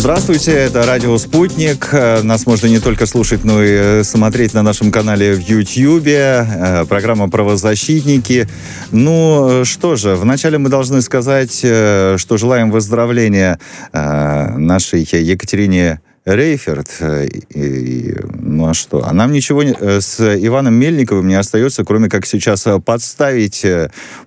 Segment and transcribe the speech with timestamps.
[0.00, 1.92] Здравствуйте, это радио «Спутник».
[1.92, 6.88] Нас можно не только слушать, но и смотреть на нашем канале в YouTube.
[6.88, 8.48] Программа «Правозащитники».
[8.92, 13.60] Ну, что же, вначале мы должны сказать, что желаем выздоровления
[13.92, 19.06] нашей Екатерине Рейферт, э, и, ну а что?
[19.06, 23.64] А нам ничего не, э, с Иваном Мельниковым не остается, кроме как сейчас э, подставить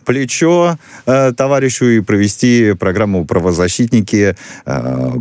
[0.05, 4.35] плечо товарищу и провести программу «Правозащитники»,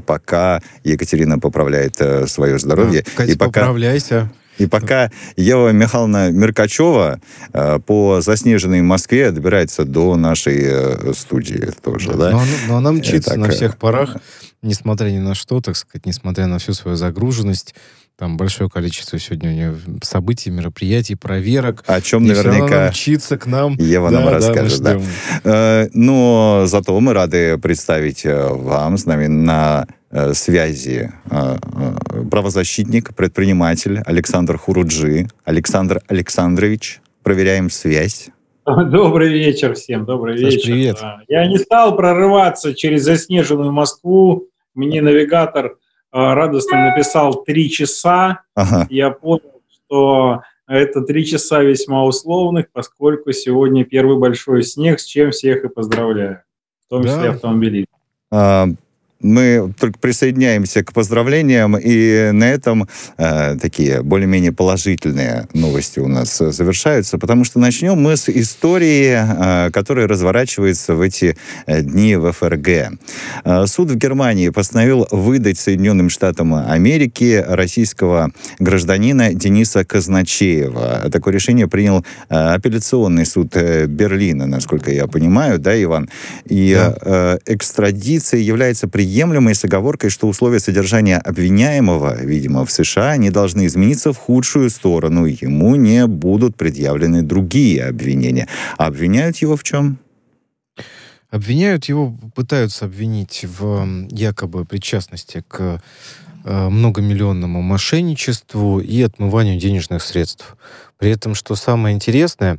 [0.06, 3.04] пока Екатерина поправляет свое здоровье.
[3.06, 3.60] А, Катя, и пока...
[3.60, 4.30] поправляйся.
[4.58, 7.20] И пока Ева Михайловна Меркачева
[7.52, 12.30] э, по заснеженной Москве добирается до нашей э, студии тоже, да?
[12.30, 14.16] Но, она, но она мчится так, на всех парах,
[14.62, 17.74] несмотря ни на что, так сказать, несмотря на всю свою загруженность.
[18.18, 21.82] Там большое количество сегодня у нее событий, мероприятий, проверок.
[21.86, 23.74] О чем наверняка мчится к нам.
[23.76, 24.80] Ева да, нам да, расскажет.
[24.82, 25.00] Да.
[25.44, 30.01] Э, но зато мы рады представить э, вам с нами на Э,
[30.34, 35.28] связи э, э, правозащитник, предприниматель Александр Хуруджи.
[35.44, 38.28] Александр Александрович, проверяем связь.
[38.66, 40.66] Добрый вечер всем, добрый Саш, вечер.
[40.66, 40.98] Привет.
[41.28, 44.48] Я не стал прорываться через заснеженную Москву.
[44.74, 45.76] Мне навигатор
[46.12, 48.42] радостно написал три часа.
[48.54, 48.86] Ага.
[48.90, 55.30] Я понял, что это три часа весьма условных, поскольку сегодня первый большой снег, с чем
[55.30, 56.42] всех и поздравляю,
[56.86, 57.30] в том числе да.
[57.30, 57.98] автомобилистов.
[59.22, 66.36] Мы только присоединяемся к поздравлениям, и на этом э, такие более-менее положительные новости у нас
[66.38, 71.36] завершаются, потому что начнем мы с истории, э, которая разворачивается в эти
[71.66, 72.68] э, дни в ФРГ.
[73.44, 81.08] Э, суд в Германии постановил выдать Соединенным Штатам Америки российского гражданина Дениса Казначеева.
[81.12, 86.10] Такое решение принял э, апелляционный суд э, Берлина, насколько я понимаю, да, Иван?
[86.46, 86.96] И да.
[87.00, 93.28] Э, экстрадиция является приемлемой приемлемой с оговоркой, что условия содержания обвиняемого, видимо, в США не
[93.30, 95.26] должны измениться в худшую сторону.
[95.26, 98.48] Ему не будут предъявлены другие обвинения.
[98.78, 99.98] А обвиняют его в чем?
[101.30, 105.82] Обвиняют его, пытаются обвинить в якобы причастности к
[106.44, 110.56] э, многомиллионному мошенничеству и отмыванию денежных средств.
[110.96, 112.58] При этом, что самое интересное,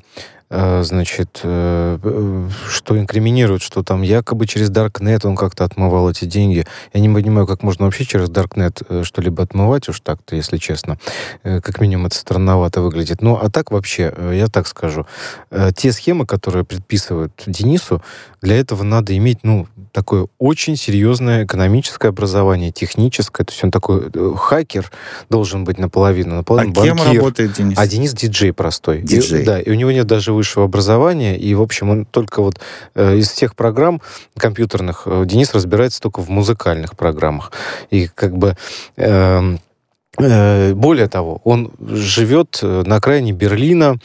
[0.83, 6.65] значит, э, э, что инкриминирует, что там якобы через Даркнет он как-то отмывал эти деньги.
[6.93, 10.99] Я не понимаю, как можно вообще через Даркнет что-либо отмывать, уж так-то, если честно.
[11.41, 13.21] Как минимум это странновато выглядит.
[13.21, 15.07] Ну, а так вообще, я так скажу,
[15.75, 18.01] те схемы, которые предписывают Денису,
[18.41, 23.45] для этого надо иметь, ну, такое очень серьезное экономическое образование, техническое.
[23.45, 24.91] То есть он такой хакер
[25.29, 26.35] должен быть наполовину.
[26.35, 27.77] наполовину а кем работает Денис?
[27.77, 29.01] А Денис диджей простой.
[29.01, 29.43] Диджей.
[29.43, 32.59] И, да, и у него нет даже высшего образования, и, в общем, он только вот
[32.95, 34.01] э, из всех программ
[34.37, 37.51] компьютерных э, Денис разбирается только в музыкальных программах.
[37.91, 38.57] И как бы...
[38.97, 39.59] Эм,
[40.19, 43.95] э, более того, он живет э, на окраине Берлина,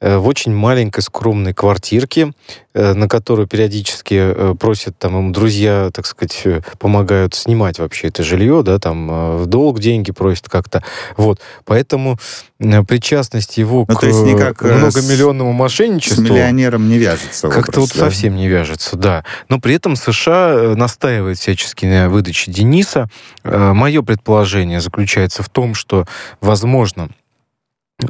[0.00, 2.32] в очень маленькой скромной квартирке,
[2.72, 6.44] э, на которую периодически э, просят там ему друзья, так сказать,
[6.78, 10.84] помогают снимать вообще это жилье, да, там в долг деньги просят как-то.
[11.16, 11.40] Вот.
[11.64, 12.16] Поэтому
[12.58, 16.24] причастность его ну, к никак многомиллионному мошенничеству...
[16.24, 17.48] С миллионером не вяжется.
[17.48, 18.00] Как-то вот да?
[18.00, 19.24] совсем не вяжется, да.
[19.48, 23.08] Но при этом США настаивает всячески на выдаче Дениса.
[23.42, 26.06] Мое предположение заключается в том, что,
[26.40, 27.10] возможно,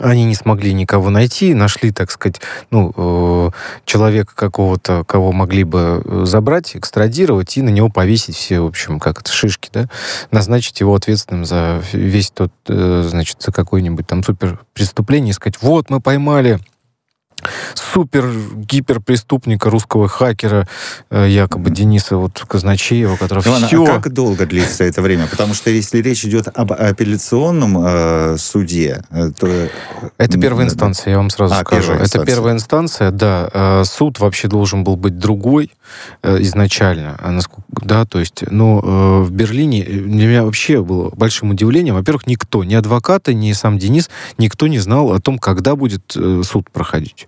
[0.00, 2.40] они не смогли никого найти, нашли, так сказать,
[2.70, 3.50] ну, э,
[3.86, 9.00] человека какого-то, кого могли бы э, забрать, экстрадировать и на него повесить все, в общем,
[9.00, 9.86] как это, шишки, да,
[10.30, 15.56] назначить его ответственным за весь тот, э, значит, за какое-нибудь там супер преступление, и сказать,
[15.62, 16.60] вот, мы поймали
[17.74, 20.68] супер-гипер преступника, русского хакера,
[21.10, 23.84] э, якобы Дениса вот Казначеева, который Иван, все...
[23.84, 25.26] а как долго длится это время?
[25.26, 29.68] Потому что если речь идет об апелляционном э, суде, э, то...
[30.18, 31.92] Это первая инстанция, я вам сразу а, скажу.
[31.92, 33.48] Первая это первая инстанция, да.
[33.52, 35.70] Э, суд вообще должен был быть другой
[36.22, 37.16] изначально.
[37.18, 37.38] А
[37.82, 41.94] да, то есть, ну, в Берлине для меня вообще было большим удивлением.
[41.94, 46.70] Во-первых, никто, ни адвокаты, ни сам Денис, никто не знал о том, когда будет суд
[46.70, 47.27] проходить.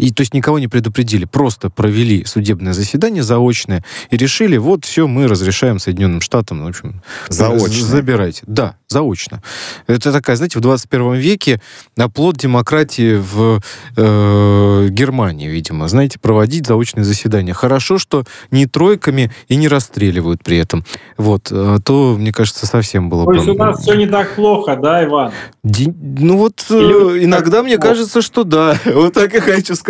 [0.00, 5.06] И то есть никого не предупредили, просто провели судебное заседание заочное и решили, вот все,
[5.06, 7.86] мы разрешаем Соединенным Штатам, в общем, заочно.
[7.86, 8.42] забирайте.
[8.46, 9.42] Да, заочно.
[9.86, 11.60] Это такая, знаете, в 21 веке
[11.98, 13.60] оплот демократии в
[13.96, 15.86] э, Германии, видимо.
[15.86, 17.52] Знаете, проводить заочные заседания.
[17.52, 20.84] Хорошо, что не тройками и не расстреливают при этом.
[21.18, 21.48] Вот.
[21.52, 23.34] А то, мне кажется, совсем было бы...
[23.34, 25.32] То есть у нас все не так плохо, да, Иван?
[25.62, 25.92] Ди...
[26.00, 27.90] Ну вот Или иногда мне плохо?
[27.90, 28.78] кажется, что да.
[28.86, 29.89] Вот так и хочу сказать.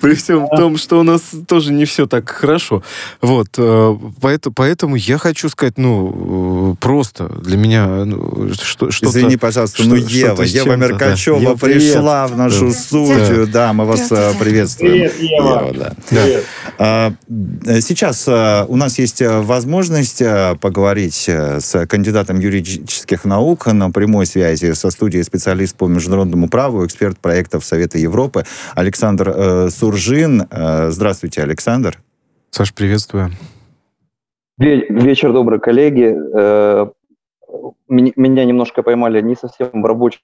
[0.00, 2.82] При всем том, что у нас тоже не все так хорошо.
[3.20, 3.48] Вот.
[3.58, 9.82] Э, поэтому, поэтому я хочу сказать, ну, просто для меня ну, что, что Извини, пожалуйста,
[9.82, 11.56] что, ну Ева, Ева Меркачева да.
[11.56, 12.72] пришла в нашу да.
[12.72, 13.46] студию.
[13.46, 13.52] Да.
[13.52, 14.92] да, мы вас э, приветствуем.
[14.92, 15.66] Привет, Ева.
[15.66, 15.92] Ева да.
[16.08, 16.44] Привет.
[16.78, 17.12] А,
[17.80, 20.22] сейчас э, у нас есть возможность
[20.60, 27.18] поговорить с кандидатом юридических наук на прямой связи со студией специалист по международному праву, эксперт
[27.18, 30.42] проектов Совета Европы Александр э, Суржин.
[30.50, 31.98] Э, здравствуйте, Александр.
[32.50, 33.30] Саш, приветствую.
[34.58, 36.14] Вечер добрый, коллеги.
[36.34, 36.86] Э,
[37.88, 40.20] меня немножко поймали не совсем в рабочем,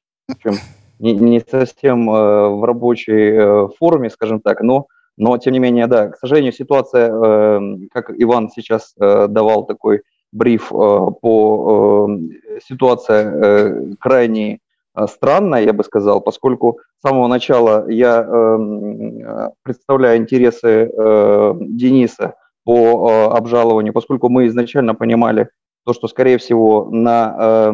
[0.98, 6.16] не совсем э, в рабочей форме, скажем так, но, но тем не менее, да, к
[6.18, 7.08] сожалению, ситуация,
[7.92, 10.02] как Иван сейчас давал такой
[10.32, 12.08] бриф по
[12.62, 14.60] ситуации крайне
[15.06, 22.34] странная, я бы сказал, поскольку с самого начала я э, представляю интересы э, Дениса
[22.64, 25.48] по э, обжалованию, поскольку мы изначально понимали
[25.84, 27.72] то, что, скорее всего, на э,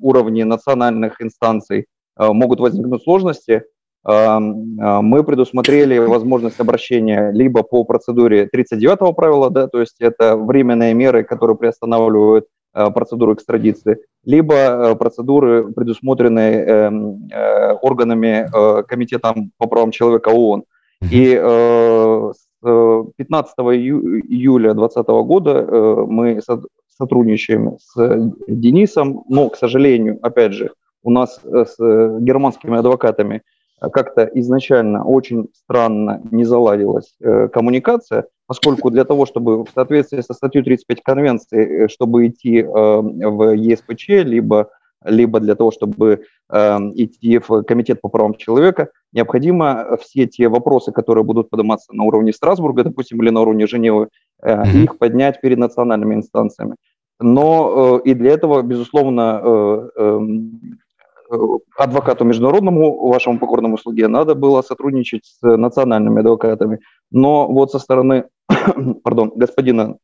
[0.00, 1.86] уровне национальных инстанций
[2.18, 3.64] э, могут возникнуть сложности,
[4.06, 10.94] э, мы предусмотрели возможность обращения либо по процедуре 39-го правила, да, то есть это временные
[10.94, 18.48] меры, которые приостанавливают Э, процедуры экстрадиции, либо э, процедуры, предусмотренные эм, э, органами
[18.88, 20.64] Комитетом по правам человека ООН.
[21.10, 25.62] И с 15 июля 2020 года
[26.08, 26.40] мы
[26.96, 30.70] сотрудничаем с Денисом, но, к сожалению, опять же,
[31.02, 33.42] у нас с германскими адвокатами
[33.90, 37.16] как-то изначально очень странно не заладилась
[37.52, 42.66] коммуникация, поскольку для того, чтобы в соответствии со статьей 35 Конвенции, э, чтобы идти э,
[42.66, 44.70] в ЕСПЧ, либо,
[45.04, 50.92] либо для того, чтобы э, идти в Комитет по правам человека, необходимо все те вопросы,
[50.92, 54.08] которые будут подниматься на уровне Страсбурга, допустим, или на уровне Женевы,
[54.42, 54.84] mm-hmm.
[54.84, 56.76] их поднять перед национальными инстанциями.
[57.20, 60.60] Но и для этого, безусловно, эм,
[61.76, 66.80] адвокату международному, вашему покорному слуге, надо было сотрудничать с национальными адвокатами.
[67.10, 68.24] Но вот со стороны
[69.04, 69.96] пардон, господина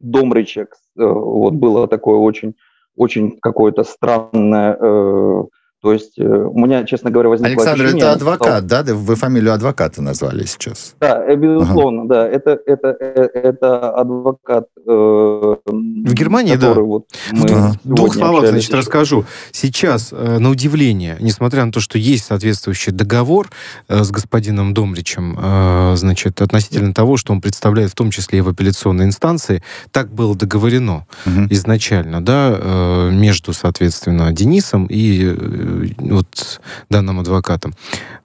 [0.00, 0.66] Домрича, э,
[0.96, 2.54] вот было такое очень,
[2.96, 5.42] очень какое-то странное э,
[5.82, 8.04] то есть э, у меня, честно говоря, возникло Александр, ощущение...
[8.04, 8.84] это адвокат, стал...
[8.84, 8.94] да?
[8.94, 10.94] Вы фамилию адвоката назвали сейчас.
[11.00, 12.08] Да, э, безусловно, ага.
[12.08, 12.28] да.
[12.28, 14.66] Это, это, э, это адвокат...
[14.86, 16.74] Э, в Германии, да.
[16.74, 17.72] Вот мы ага.
[17.82, 18.78] В двух словах, значит, еще.
[18.78, 19.24] расскажу.
[19.52, 23.48] Сейчас, на удивление, несмотря на то, что есть соответствующий договор
[23.88, 29.06] с господином Домричем, значит, относительно того, что он представляет в том числе и в апелляционной
[29.06, 29.62] инстанции,
[29.92, 31.46] так было договорено угу.
[31.48, 37.74] изначально, да, между, соответственно, Денисом и вот данным адвокатом,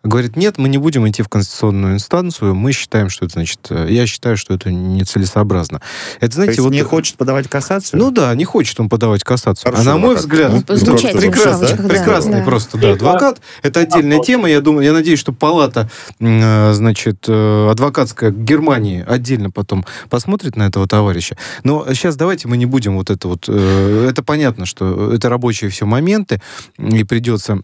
[0.04, 3.88] говорит, нет, мы не будем идти в конституционную инстанцию, мы считаем, что это значит, э,
[3.90, 5.82] я считаю, что это нецелесообразно.
[6.20, 6.74] Это, знаете, То есть вот...
[6.74, 8.00] не хочет подавать кассацию?
[8.00, 9.72] Ну да, не хочет он подавать кассацию.
[9.72, 11.84] Хорошо, а на мой взгляд, ну, прекрасный, да?
[11.88, 12.46] прекрасный да.
[12.46, 13.42] просто да, адвокат.
[13.64, 19.86] Это отдельная тема, я думаю, я надеюсь, что палата, э, значит, адвокатская Германии отдельно потом
[20.10, 21.36] посмотрит на этого товарища.
[21.64, 23.50] Но сейчас давайте мы не будем вот это вот...
[23.50, 26.42] Это понятно, что это рабочие все моменты,
[26.78, 27.64] и придется придется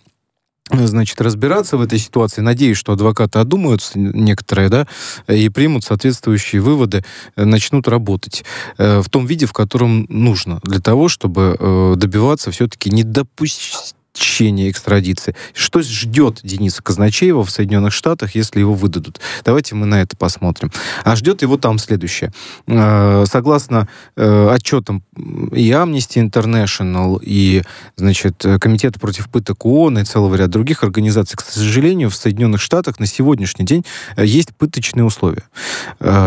[0.88, 2.42] значит, разбираться в этой ситуации.
[2.42, 4.88] Надеюсь, что адвокаты одумаются некоторые, да,
[5.28, 7.04] и примут соответствующие выводы,
[7.36, 8.44] э, начнут работать
[8.78, 14.70] э, в том виде, в котором нужно, для того, чтобы э, добиваться все-таки недопустимости течение
[14.70, 15.36] экстрадиции.
[15.54, 19.20] Что ждет Дениса Казначеева в Соединенных Штатах, если его выдадут?
[19.46, 20.72] Давайте мы на это посмотрим.
[21.04, 22.32] А ждет его там следующее.
[22.68, 27.64] Э, согласно э, отчетам и Amnesty International, и,
[27.96, 33.00] значит, Комитета против пыток ООН и целого ряда других организаций, к сожалению, в Соединенных Штатах
[33.00, 33.86] на сегодняшний день
[34.18, 35.44] э, есть пыточные условия.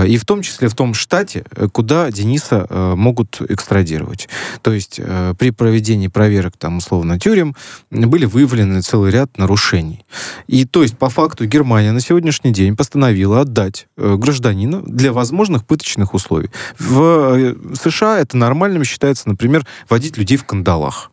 [0.06, 4.28] И в том числе в том штате, куда Дениса могут экстрадировать.
[4.62, 5.00] То есть
[5.38, 7.54] при проведении проверок, там, условно, тюрем,
[7.90, 10.04] были выявлены целый ряд нарушений.
[10.46, 15.64] И то есть, по факту, Германия на сегодняшний день постановила отдать э, гражданина для возможных
[15.66, 16.50] пыточных условий.
[16.78, 21.10] В э, США это нормальным считается, например, водить людей в кандалах.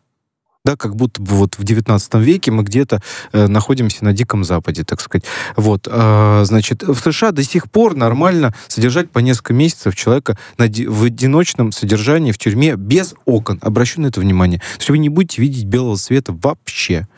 [0.64, 3.02] Да, как будто бы вот в 19 веке мы где-то
[3.32, 5.24] э, находимся на Диком Западе, так сказать.
[5.56, 10.66] Вот, э, значит, в США до сих пор нормально содержать по несколько месяцев человека на,
[10.66, 13.58] в одиночном содержании в тюрьме без окон.
[13.60, 14.60] Обращу на это внимание.
[14.60, 17.08] То есть вы не будете видеть белого света вообще.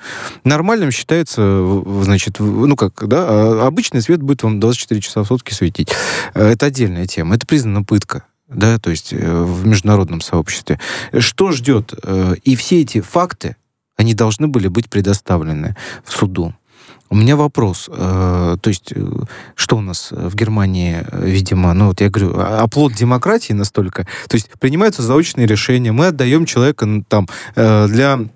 [0.44, 5.52] Нормальным считается, значит, ну как, да, а обычный свет будет вам 24 часа в сутки
[5.52, 5.92] светить.
[6.32, 7.34] Э, это отдельная тема.
[7.34, 10.78] Это признана пытка да, то есть э, в международном сообществе.
[11.18, 11.94] Что ждет?
[12.02, 13.56] Э, и все эти факты,
[13.96, 16.54] они должны были быть предоставлены в суду.
[17.10, 18.92] У меня вопрос, э, то есть
[19.54, 24.50] что у нас в Германии, видимо, ну вот я говорю, оплот демократии настолько, то есть
[24.58, 28.26] принимаются заочные решения, мы отдаем человека там для Э,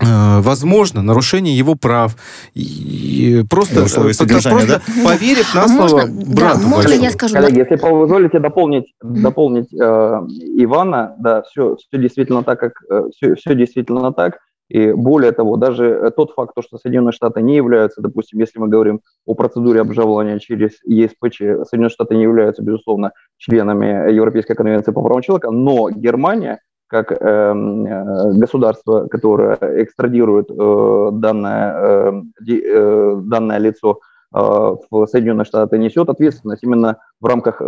[0.00, 2.16] возможно нарушение его прав.
[2.54, 5.04] И просто, условия содержания, просто да?
[5.04, 7.34] поверив на слово можно, брату да, можно я скажу?
[7.34, 12.72] Коллеги, если позволите дополнить, дополнить э, Ивана, да, все, все действительно так, как
[13.14, 14.38] все, все действительно так.
[14.72, 19.02] И более того, даже тот факт, что Соединенные Штаты не являются, допустим, если мы говорим
[19.26, 25.20] о процедуре обжалования через ЕСПЧ, Соединенные Штаты не являются, безусловно, членами Европейской конвенции по правам
[25.20, 26.60] человека, но Германия
[26.92, 34.00] как эм, э, государство, которое экстрадирует э, данное, э, э, данное лицо
[34.34, 34.38] э,
[34.90, 37.64] в Соединенные Штаты, несет ответственность именно в рамках, э,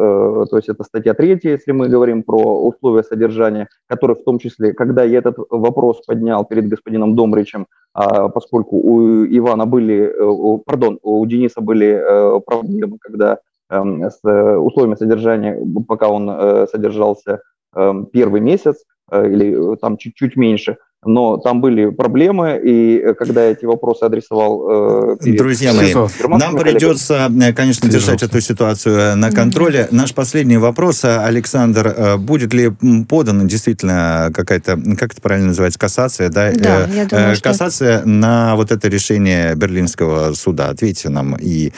[0.51, 4.75] то есть это статья 3, если мы говорим про условия содержания, который в том числе,
[4.75, 7.67] когда я этот вопрос поднял перед господином Домричем,
[7.99, 13.39] э, поскольку у Ивана были, э, пардон, у Дениса были э, проблемы, когда
[13.71, 17.41] эм, с условиями содержания, пока он э, содержался
[17.75, 20.77] эм, первый месяц, Э, или э, там чуть-чуть меньше.
[21.07, 25.17] Но там были проблемы, и э, когда я эти вопросы адресовал...
[25.19, 25.95] Перед Друзья мои,
[26.29, 29.87] нам придется, конечно, держать эту ситуацию на контроле.
[29.91, 32.71] Наш последний вопрос, Александр, будет ли
[33.07, 36.53] подана действительно какая-то, как это правильно называется, кассация, да?
[36.53, 38.09] Да, я думаю, Кассация что...
[38.09, 40.71] на вот это решение Берлинского суда.
[40.71, 41.73] Ответьте нам и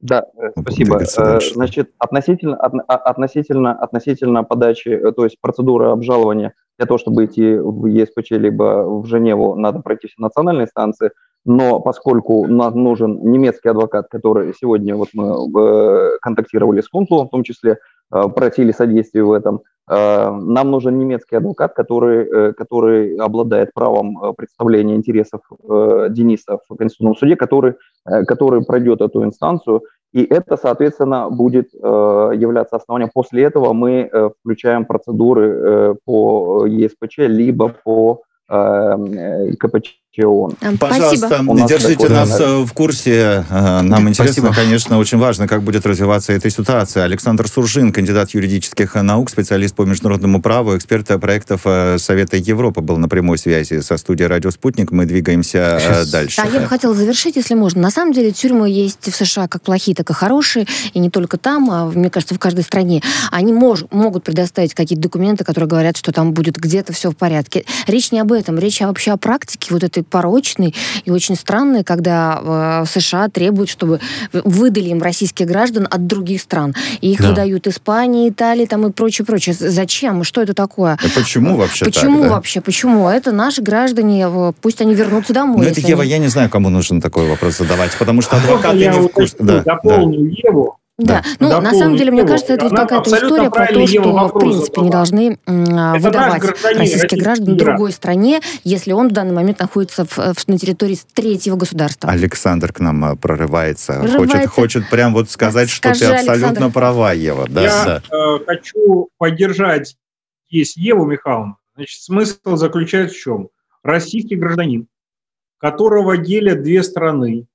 [0.00, 1.00] да, э, спасибо.
[1.02, 7.24] Э, значит, относительно, а, относительно, относительно подачи, э, то есть процедуры обжалования для того, чтобы
[7.24, 11.10] идти в ЕСПЧ либо в Женеву, надо пройти все национальные инстанции,
[11.44, 17.42] но поскольку нам нужен немецкий адвокат, который сегодня вот мы контактировали с консулом, в том
[17.42, 17.78] числе
[18.10, 26.58] просили содействия в этом, нам нужен немецкий адвокат, который, который обладает правом представления интересов Дениса
[26.68, 27.74] в Конституционном суде, который
[28.08, 31.78] Э, который пройдет эту инстанцию, и это, соответственно, будет э,
[32.36, 33.10] являться основанием.
[33.12, 39.52] После этого мы э, включаем процедуры э, по ЕСПЧ, либо по э,
[40.26, 40.56] ООН.
[40.78, 42.58] Пожалуйста, держите такой, нас да.
[42.58, 43.44] в курсе.
[43.48, 44.54] Э, нам интересно, Спасибо.
[44.54, 47.04] конечно, очень важно, как будет развиваться эта ситуация.
[47.04, 52.96] Александр Суржин, кандидат юридических наук, специалист по международному праву, эксперт проектов э, Совета Европы, был
[52.96, 54.90] на прямой связи со студией «Радио Спутник».
[54.90, 56.10] Мы двигаемся э, Сейчас.
[56.10, 56.42] дальше.
[56.42, 57.82] Да, я бы хотела завершить, если можно.
[57.82, 61.38] На самом деле тюрьмы есть в США как плохие, так и хорошие, и не только
[61.38, 63.02] там, а, мне кажется, в каждой стране.
[63.30, 67.64] Они мож, могут предоставить какие-то документы, которые говорят, что там будет где-то все в порядке.
[67.86, 70.74] Речь не об этом, речь вообще о практике вот этой порочный
[71.04, 74.00] и очень странный, когда э, США требуют, чтобы
[74.32, 76.74] выдали им российских граждан от других стран.
[77.00, 77.28] И их да.
[77.28, 79.54] выдают Испании, Италии там и прочее, прочее.
[79.58, 80.24] Зачем?
[80.24, 80.98] Что это такое?
[81.02, 82.34] А почему вообще Почему так, да?
[82.34, 82.60] вообще?
[82.60, 83.08] Почему?
[83.08, 85.64] Это наши граждане, э, пусть они вернутся домой.
[85.64, 86.10] Ну, это, Ева, они...
[86.10, 89.36] я не знаю, кому нужен такой вопрос задавать, потому что адвокаты не в курсе.
[89.38, 90.48] Да, дополню да.
[90.48, 90.78] Еву.
[90.98, 91.60] Да, да.
[91.60, 94.80] ну, на самом деле, мне кажется, это вот какая-то история про то, что, в принципе,
[94.80, 96.42] не должны это выдавать
[96.76, 100.98] российских граждан в другой стране, если он в данный момент находится в, в, на территории
[101.14, 102.10] третьего государства.
[102.10, 104.00] Александр к нам э, прорывается.
[104.00, 104.18] прорывается.
[104.18, 106.72] Хочет, хочет прям вот сказать, Скажи, что ты абсолютно Александр.
[106.72, 107.46] права, Ева.
[107.48, 108.02] Да, Я да.
[108.16, 109.96] Э, хочу поддержать
[110.50, 111.58] здесь Еву Михайловну.
[111.76, 113.48] Значит, смысл заключается в чем?
[113.84, 114.88] Российский гражданин,
[115.58, 117.46] которого делят две страны,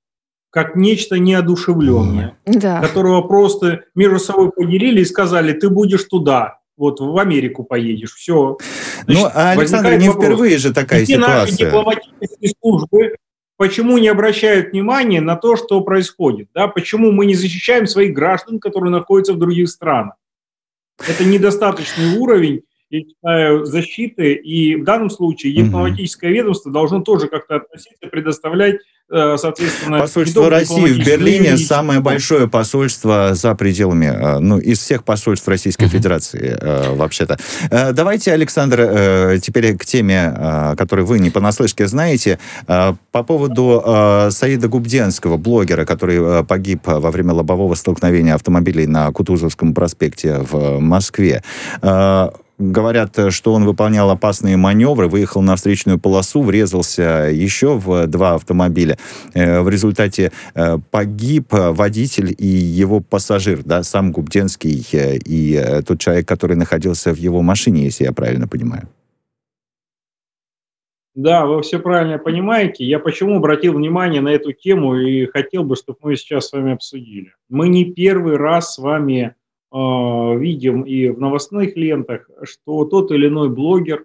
[0.53, 2.79] как нечто неодушевленное, да.
[2.79, 8.57] которого просто между собой поделили и сказали, ты будешь туда, вот в Америку поедешь, все.
[9.05, 10.25] Значит, ну, а Александр, не вопрос.
[10.25, 11.39] впервые же такая Все ситуация.
[11.39, 13.15] наши дипломатические службы
[13.57, 16.49] почему не обращают внимания на то, что происходит?
[16.53, 16.67] Да?
[16.67, 20.15] Почему мы не защищаем своих граждан, которые находятся в других странах?
[21.07, 22.61] Это недостаточный уровень
[22.93, 28.77] я считаю, защиты, и в данном случае дипломатическое ведомство должно тоже как-то относиться, предоставлять
[29.13, 29.99] Э, соответственно...
[29.99, 35.87] Посольство России в Берлине самое большое посольство за пределами, э, ну, из всех посольств Российской
[35.87, 37.37] Федерации, э, вообще-то.
[37.69, 43.83] Давайте, Александр, теперь к теме, которую вы не понаслышке знаете, по поводу
[44.29, 51.43] Саида Губденского, блогера, который погиб во время лобового столкновения автомобилей на Кутузовском проспекте в Москве.
[52.57, 58.97] Говорят, что он выполнял опасные маневры, выехал на встречную полосу, врезался еще в два автомобиля.
[59.33, 66.27] Э, в результате э, погиб водитель и его пассажир, да, сам Губденский и тот человек,
[66.27, 68.87] который находился в его машине, если я правильно понимаю.
[71.15, 72.85] Да, вы все правильно понимаете.
[72.85, 76.73] Я почему обратил внимание на эту тему и хотел бы, чтобы мы сейчас с вами
[76.73, 77.33] обсудили.
[77.49, 79.33] Мы не первый раз с вами э,
[79.73, 84.03] видим и в новостных лентах, что тот или иной блогер э,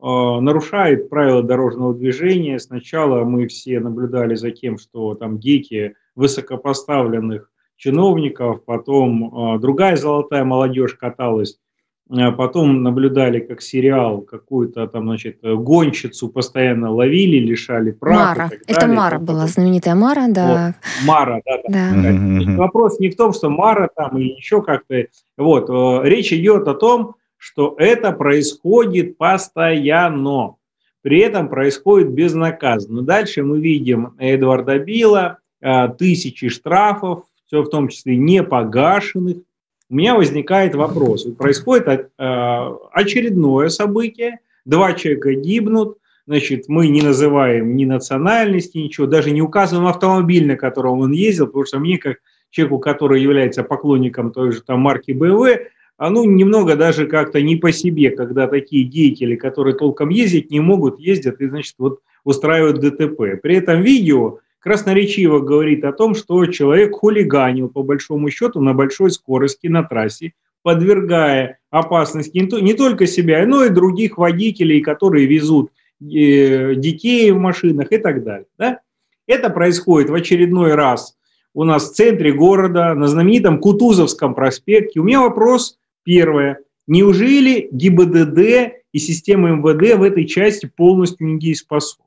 [0.00, 2.58] нарушает правила дорожного движения.
[2.58, 10.44] Сначала мы все наблюдали за тем, что там дети высокопоставленных чиновников, потом э, другая золотая
[10.44, 11.65] молодежь каталась а
[12.08, 18.16] потом наблюдали, как сериал какую-то там, значит, гонщицу постоянно ловили, лишали прав.
[18.16, 18.50] Мара.
[18.66, 19.26] Это Мара потом...
[19.26, 20.74] была, знаменитая Мара, да.
[20.76, 21.06] Вот.
[21.06, 21.58] Мара, да.
[21.68, 21.90] да.
[21.94, 22.10] да.
[22.12, 22.56] Mm-hmm.
[22.56, 25.06] Вопрос не в том, что Мара там или еще как-то.
[25.36, 25.68] Вот.
[25.68, 30.54] Э, речь идет о том, что это происходит постоянно.
[31.02, 33.02] При этом происходит безнаказанно.
[33.02, 39.38] Дальше мы видим Эдварда Билла, э, тысячи штрафов, все в том числе не погашенных,
[39.88, 41.24] у меня возникает вопрос.
[41.38, 49.30] Происходит э, очередное событие, два человека гибнут, значит, мы не называем ни национальности, ничего, даже
[49.30, 52.18] не указываем автомобиль, на котором он ездил, потому что мне, как
[52.50, 55.66] человеку, который является поклонником той же там марки BMW,
[55.98, 60.60] а ну, немного даже как-то не по себе, когда такие деятели, которые толком ездить не
[60.60, 63.40] могут, ездят и, значит, вот устраивают ДТП.
[63.40, 69.12] При этом видео красноречиво говорит о том, что человек хулиганил по большому счету на большой
[69.12, 70.32] скорости на трассе,
[70.62, 75.70] подвергая опасности не только себя, но и других водителей, которые везут
[76.00, 78.48] э, детей в машинах и так далее.
[78.58, 78.80] Да?
[79.28, 81.16] Это происходит в очередной раз
[81.54, 84.98] у нас в центре города, на знаменитом Кутузовском проспекте.
[84.98, 86.58] У меня вопрос первое.
[86.88, 88.38] Неужели ГИБДД
[88.90, 92.04] и система МВД в этой части полностью недееспособны?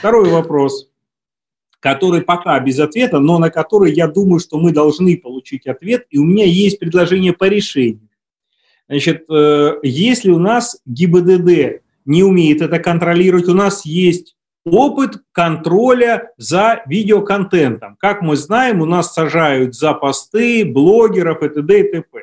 [0.00, 0.91] Второй вопрос
[1.82, 6.18] который пока без ответа, но на который я думаю, что мы должны получить ответ, и
[6.18, 8.08] у меня есть предложение по решению.
[8.88, 16.30] Значит, э, если у нас ГИБДД не умеет это контролировать, у нас есть опыт контроля
[16.36, 17.96] за видеоконтентом.
[17.98, 21.80] Как мы знаем, у нас сажают за посты блогеров и т.д.
[21.80, 22.18] и т.п.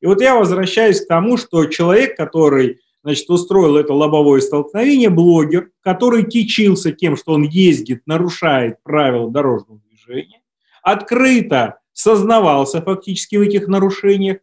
[0.00, 5.70] И вот я возвращаюсь к тому, что человек, который значит, устроил это лобовое столкновение блогер,
[5.82, 10.40] который кичился тем, что он ездит, нарушает правила дорожного движения,
[10.82, 14.38] открыто сознавался фактически в этих нарушениях.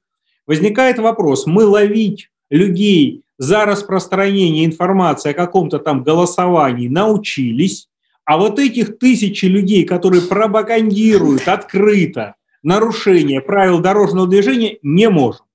[0.45, 7.89] Возникает вопрос, мы ловить людей за распространение информации о каком-то там голосовании научились,
[8.25, 15.45] а вот этих тысячи людей, которые пропагандируют открыто нарушение правил дорожного движения, не можем.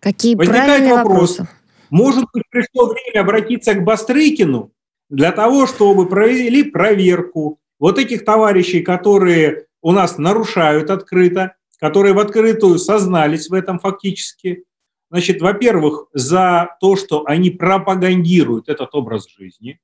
[0.00, 1.48] Какие Возникает правильные вопрос, вопросы?
[1.90, 4.72] Может быть, пришло время обратиться к Бастрыкину
[5.08, 12.18] для того, чтобы провели проверку вот этих товарищей, которые у нас нарушают открыто, которые в
[12.18, 14.64] открытую сознались в этом фактически.
[15.10, 19.80] Значит, во-первых, за то, что они пропагандируют этот образ жизни,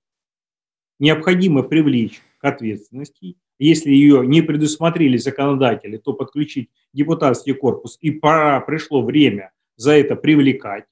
[1.01, 3.37] необходимо привлечь к ответственности.
[3.59, 10.15] Если ее не предусмотрели законодатели, то подключить депутатский корпус, и пора, пришло время за это
[10.15, 10.85] привлекать.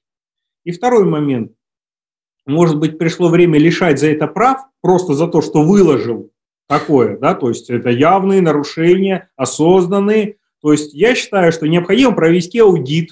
[0.65, 1.53] И второй момент.
[2.45, 6.31] Может быть, пришло время лишать за это прав, просто за то, что выложил
[6.67, 10.37] такое, да, то есть это явные нарушения, осознанные.
[10.61, 13.11] То есть я считаю, что необходимо провести аудит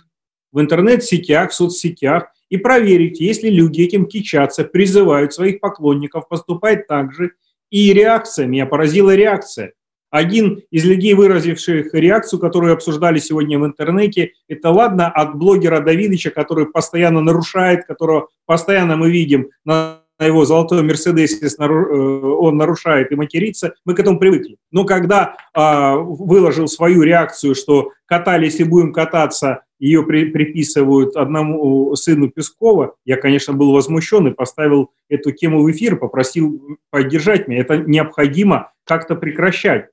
[0.52, 7.14] в интернет-сетях, в соцсетях и проверить, если люди этим кичатся, призывают своих поклонников поступать так
[7.14, 7.32] же.
[7.70, 9.74] И реакция, меня поразила реакция.
[10.14, 16.30] Один из людей, выразивших реакцию, которую обсуждали сегодня в интернете, это ладно от блогера Давидыча,
[16.30, 23.16] который постоянно нарушает, которого постоянно мы видим на его золотой Мерседесе э, он нарушает и
[23.16, 24.58] матерится, мы к этому привыкли.
[24.72, 31.96] Но когда э, выложил свою реакцию, что катали, если будем кататься, ее при, приписывают одному
[31.96, 37.62] сыну Пескова, я, конечно, был возмущен и поставил эту тему в эфир, попросил поддержать меня.
[37.62, 39.88] Это необходимо как-то прекращать.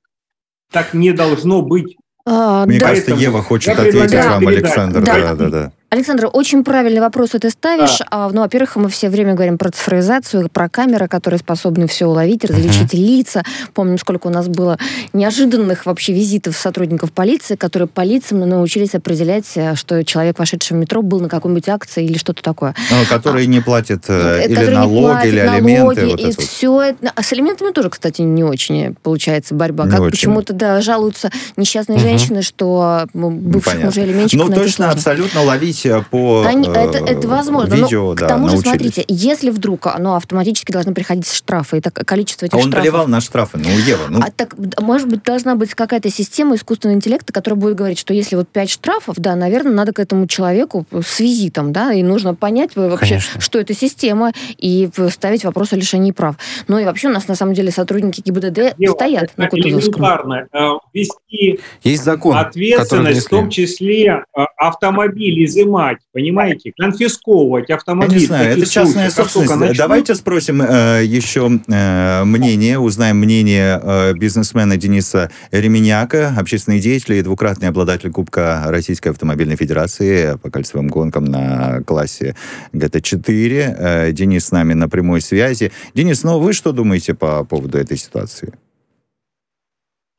[0.70, 1.96] Так не должно быть.
[2.26, 2.88] А, Мне да.
[2.88, 5.02] кажется, Ева хочет ответить вам, Александр.
[5.02, 5.48] Да, да, да.
[5.48, 5.72] да.
[5.92, 7.98] Александр, очень правильный вопрос ты ставишь.
[7.98, 8.07] Да.
[8.12, 12.44] А, ну, во-первых, мы все время говорим про цифровизацию, про камеры, которые способны все уловить,
[12.44, 13.18] различить uh-huh.
[13.18, 13.42] лица.
[13.74, 14.79] Помним, сколько у нас было
[15.12, 20.81] неожиданных вообще визитов сотрудников полиции, которые по лицам научились определять, э, что человек, вошедший в
[20.81, 22.76] метро, был на какой-нибудь акции или что-то такое.
[22.92, 25.81] Ну, которые а, не платят э, или налоги, платят, или алименты.
[25.81, 27.12] Налоги, вот и все это.
[27.12, 29.87] А с алиментами тоже, кстати, не очень получается борьба.
[29.87, 30.11] Не как очень.
[30.12, 32.03] почему-то, да, жалуются несчастные uh-huh.
[32.03, 36.99] женщины, что бывших ну, мужей алименщиков Ну, точно, абсолютно ловить судить по Они, э, это,
[36.99, 37.75] это возможно.
[37.75, 38.71] видео, Но, да, к тому же, научились.
[38.71, 42.81] смотрите, если вдруг оно автоматически должны приходить штрафы, и так, количество этих А он штрафов...
[42.81, 46.97] болевал на штрафы, ну, Ева, ну, А так, может быть, должна быть какая-то система искусственного
[46.97, 50.87] интеллекта, которая будет говорить, что если вот пять штрафов, да, наверное, надо к этому человеку
[50.93, 53.40] с визитом, да, и нужно понять вообще, Конечно.
[53.40, 56.37] что это система, и ставить вопрос о лишении прав.
[56.69, 60.05] Ну и вообще у нас, на самом деле, сотрудники ГИБДД Ева, стоят это на Кутузовском.
[60.05, 60.47] Э,
[60.93, 65.69] Ввести Есть закон, ответственность, в том числе э, автомобиль изымать,
[66.12, 68.18] понимаете, конфисковывать я автомобиль.
[68.18, 69.61] не знаю, это частная только собственность.
[69.61, 77.14] начнут- Давайте спросим э, еще э, мнение, узнаем мнение э, бизнесмена Дениса Ременяка, общественный деятель
[77.14, 82.35] и двукратный обладатель Кубка Российской автомобильной федерации по кольцевым гонкам на классе
[82.72, 83.74] ГТ-4.
[83.78, 85.72] Э, Денис с нами на прямой связи.
[85.94, 88.52] Денис, ну вы что думаете по поводу этой ситуации?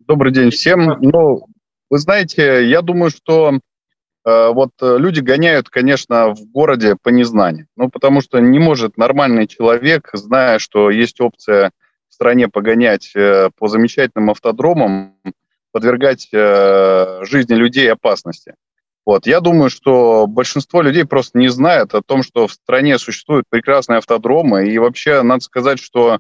[0.08, 0.98] Добрый день всем.
[1.02, 1.46] Ну,
[1.90, 3.60] вы знаете, я думаю, что
[4.24, 7.68] вот э, люди гоняют, конечно, в городе по незнанию.
[7.76, 11.72] Ну, потому что не может нормальный человек, зная, что есть опция
[12.10, 15.16] в стране погонять э, по замечательным автодромам,
[15.72, 18.56] подвергать э, жизни людей опасности.
[19.06, 19.26] Вот.
[19.26, 23.98] Я думаю, что большинство людей просто не знает о том, что в стране существуют прекрасные
[23.98, 26.20] автодромы, и вообще надо сказать, что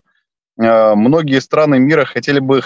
[0.59, 2.61] э, многие страны мира хотели бы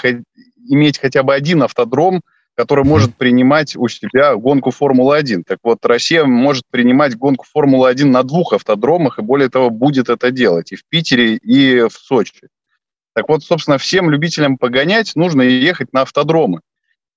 [0.70, 2.22] иметь хотя бы один автодром,
[2.56, 5.44] который может принимать у себя гонку Формулы-1.
[5.46, 10.32] Так вот, Россия может принимать гонку Формулы-1 на двух автодромах, и более того, будет это
[10.32, 12.48] делать и в Питере, и в Сочи.
[13.14, 16.62] Так вот, собственно, всем любителям погонять нужно ехать на автодромы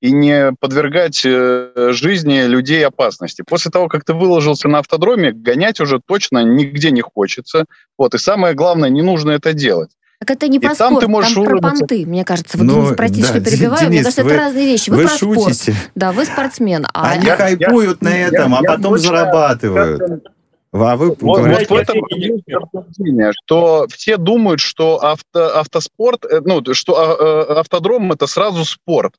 [0.00, 3.42] и не подвергать э, жизни людей опасности.
[3.42, 7.64] После того, как ты выложился на автодроме, гонять уже точно нигде не хочется.
[7.96, 9.90] Вот, и самое главное, не нужно это делать.
[10.20, 12.58] Так это не И про там спорт, ты можешь там про понты, мне кажется.
[12.58, 14.90] Вот, Ну, Денис, простите, да, что перебиваю, мне Денис, кажется, вы- это разные вещи.
[14.90, 15.38] Вы, Вы про спорт.
[15.44, 15.74] шутите?
[15.94, 20.24] Да, вы спортсмен, а Они я- хайпуют на я- этом, а я потом точно- зарабатывают.
[20.72, 25.56] А вы Вот, говорите- вот в этом и есть заблуждение, что все думают, что авто,
[25.58, 29.14] автоспорт, э, ну, что а, э, автодром это сразу спорт.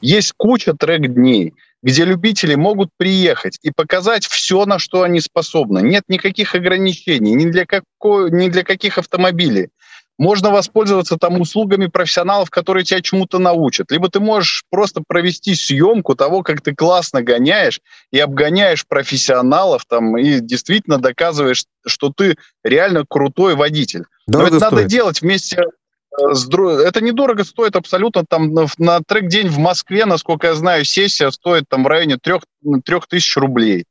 [0.00, 5.80] Есть куча трек-дней, где любители могут приехать и показать все, на что они способны.
[5.82, 9.70] Нет никаких ограничений ни для, какой, ни для каких автомобилей.
[10.16, 13.90] Можно воспользоваться там услугами профессионалов, которые тебя чему-то научат.
[13.90, 17.80] Либо ты можешь просто провести съемку того, как ты классно гоняешь,
[18.12, 24.04] и обгоняешь профессионалов там, и действительно доказываешь, что ты реально крутой водитель.
[24.26, 24.88] Но Дорого это надо стоит.
[24.88, 28.24] делать вместе э, с дру- Это недорого стоит абсолютно.
[28.28, 32.42] Там на, на трек-день в Москве, насколько я знаю, сессия стоит там в районе трех,
[32.84, 33.84] трех тысяч рублей.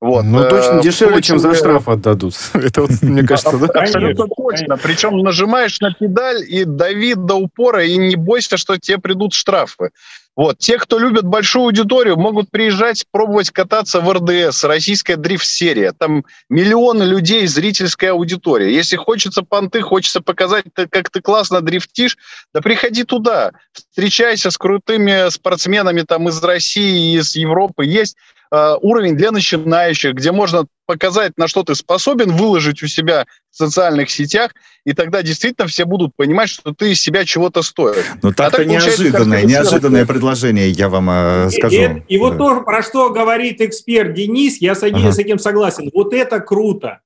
[0.00, 0.24] Вот.
[0.24, 2.34] Ну, э, точно дешевле, очень, чем за э, штраф отдадут.
[2.54, 3.66] Это вот, мне кажется, да?
[3.80, 4.76] Абсолютно точно.
[4.76, 9.90] Причем нажимаешь на педаль и дави до упора, и не бойся, что тебе придут штрафы.
[10.36, 10.58] Вот.
[10.58, 15.92] Те, кто любит большую аудиторию, могут приезжать, пробовать кататься в РДС, российская дрифт-серия.
[15.92, 18.72] Там миллионы людей, зрительская аудитория.
[18.72, 22.16] Если хочется понты, хочется показать, как ты классно дрифтишь,
[22.54, 23.50] да приходи туда.
[23.72, 27.84] Встречайся с крутыми спортсменами там из России и из Европы.
[27.84, 28.16] Есть
[28.50, 33.56] э, уровень для начинающих, где можно показать, на что ты способен, выложить у себя в
[33.56, 34.52] социальных сетях,
[34.86, 38.06] и тогда действительно все будут понимать, что ты из себя чего-то стоишь.
[38.22, 41.76] Ну, так-то так получается, неожиданное, неожиданное предложение, я вам э, И- скажу.
[41.76, 45.12] И, и вот то, про что говорит эксперт Денис, я с, Ага.
[45.12, 45.90] с этим согласен.
[45.92, 47.00] Вот это круто.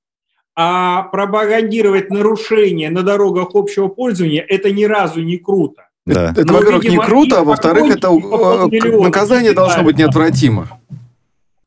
[0.55, 5.89] А пропагандировать нарушения на дорогах общего пользования– это ни разу не круто.
[6.05, 6.33] Да.
[6.37, 10.03] Это, во-первых, не круто, а и во-вторых, это э, наказание должно быть Да.
[10.03, 10.69] неотвратимо.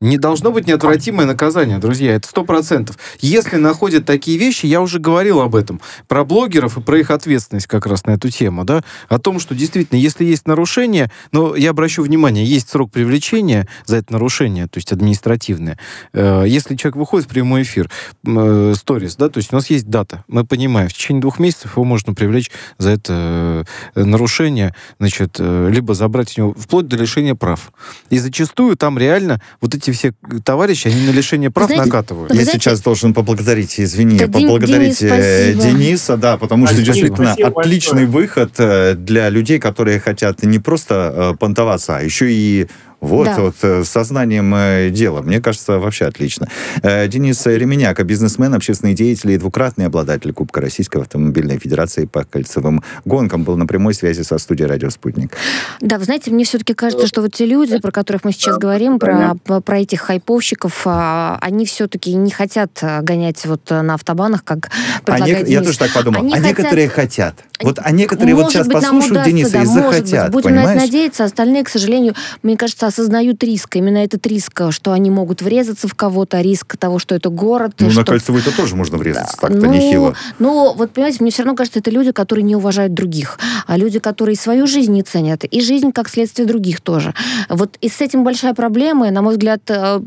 [0.02, 2.98] Не должно быть неотвратимое наказание, друзья, это сто процентов.
[3.20, 7.66] Если находят такие вещи, я уже говорил об этом, про блогеров и про их ответственность
[7.66, 11.70] как раз на эту тему, да, о том, что действительно, если есть нарушение, но я
[11.70, 15.78] обращу внимание, есть срок привлечения за это нарушение, то есть административное.
[16.12, 17.90] Э, Если человек выходит в прямой эфир,
[18.26, 21.72] э, сторис, да, то есть у нас есть дата, мы понимаем, в течение двух месяцев
[21.72, 27.34] его можно привлечь за это э, нарушение, значит, либо забрать у него вплоть до лишения
[27.34, 27.72] прав.
[28.10, 30.12] И зачастую там реально вот эти все
[30.44, 32.30] товарищи, они на лишение прав Знаете, накатывают.
[32.34, 35.54] Я знаете- сейчас должен поблагодарить, извини, Да, поблагодарить Денис, э.
[35.54, 38.22] Дениса, да, потому что Спасибо, действительно спасибо отличный большое.
[38.22, 42.66] выход э, для людей, которые хотят не просто э, понтоваться, а еще и
[43.00, 43.36] вот, Да.
[43.40, 45.22] вот э, с сознанием э, дела.
[45.22, 46.48] Мне кажется, вообще отлично.
[46.82, 52.82] Э, Денис Ременяк, бизнесмен, общественный деятель и двукратный обладатель Кубка Российской автомобильной федерации по кольцевым
[53.04, 55.32] гонкам, был на прямой связи со студией «Радио Спутник».
[55.80, 58.98] Да, вы знаете, мне все-таки кажется, что вот те люди, про которых мы сейчас говорим,
[58.98, 64.42] про, про этих хайповщиков, а, они все-таки не хотят а, гонять вот а, на автобанах,
[64.44, 65.66] как А предлагает нек- Я Денис.
[65.66, 66.20] тоже так подумал.
[66.20, 67.34] Они а хотят- некоторые хотят.
[67.62, 70.08] Вот, а некоторые вот Может сейчас быть, послушают удастся, Дениса да, и может быть.
[70.08, 70.82] захотят, Будем на это понимаешь?
[70.82, 71.24] надеяться.
[71.24, 73.76] Остальные, к сожалению, мне кажется, просто осознают риск.
[73.76, 77.72] Именно этот риск, что они могут врезаться в кого-то, риск того, что это город.
[77.80, 78.00] Ну, что...
[78.00, 79.48] на Кольцевой-то тоже можно врезаться, да.
[79.48, 80.14] так-то ну, нехило.
[80.38, 83.98] Ну, вот, понимаете, мне все равно кажется, это люди, которые не уважают других, а люди,
[83.98, 87.14] которые свою жизнь не ценят, и жизнь как следствие других тоже.
[87.48, 90.00] Вот и с этим большая проблема, и, на мой взгляд, э,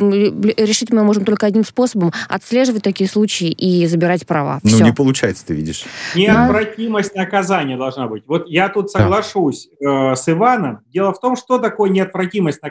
[0.57, 4.59] решить мы можем только одним способом– отслеживать такие случаи и забирать права.
[4.63, 5.83] Ну, не получается, ты видишь.
[6.15, 8.23] Неотвратимость наказания должна быть.
[8.27, 10.13] Вот я тут соглашусь да.
[10.13, 10.79] э, с Иваном.
[10.93, 12.68] Дело в том, что такое неотвратимость наказания.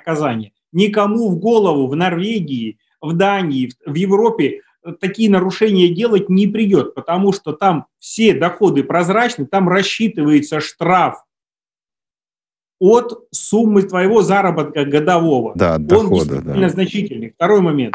[0.73, 4.63] Никому в голову в Норвегии, в Дании, в Европе
[5.01, 11.25] такие нарушения делать не придет, потому что там все доходы прозрачны, там рассчитывается штраф
[12.79, 15.53] от суммы твоего заработка годового.
[15.57, 16.69] Да, от дохода, Он да.
[16.69, 17.31] значительный.
[17.31, 17.95] Второй момент.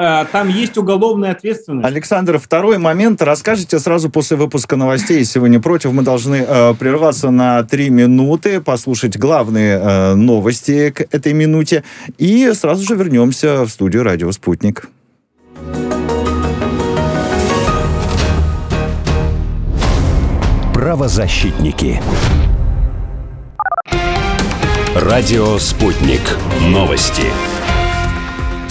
[0.00, 1.84] А, там есть уголовная ответственность.
[1.84, 3.20] Александр, второй момент.
[3.20, 5.18] Расскажите сразу после выпуска новостей.
[5.18, 10.90] Если вы не против, мы должны э, прерваться на три минуты, послушать главные э, новости
[10.90, 11.82] к этой минуте.
[12.16, 14.88] И сразу же вернемся в студию «Радио Спутник».
[20.72, 22.00] Правозащитники.
[24.94, 26.20] Радио «Спутник».
[26.68, 27.24] Новости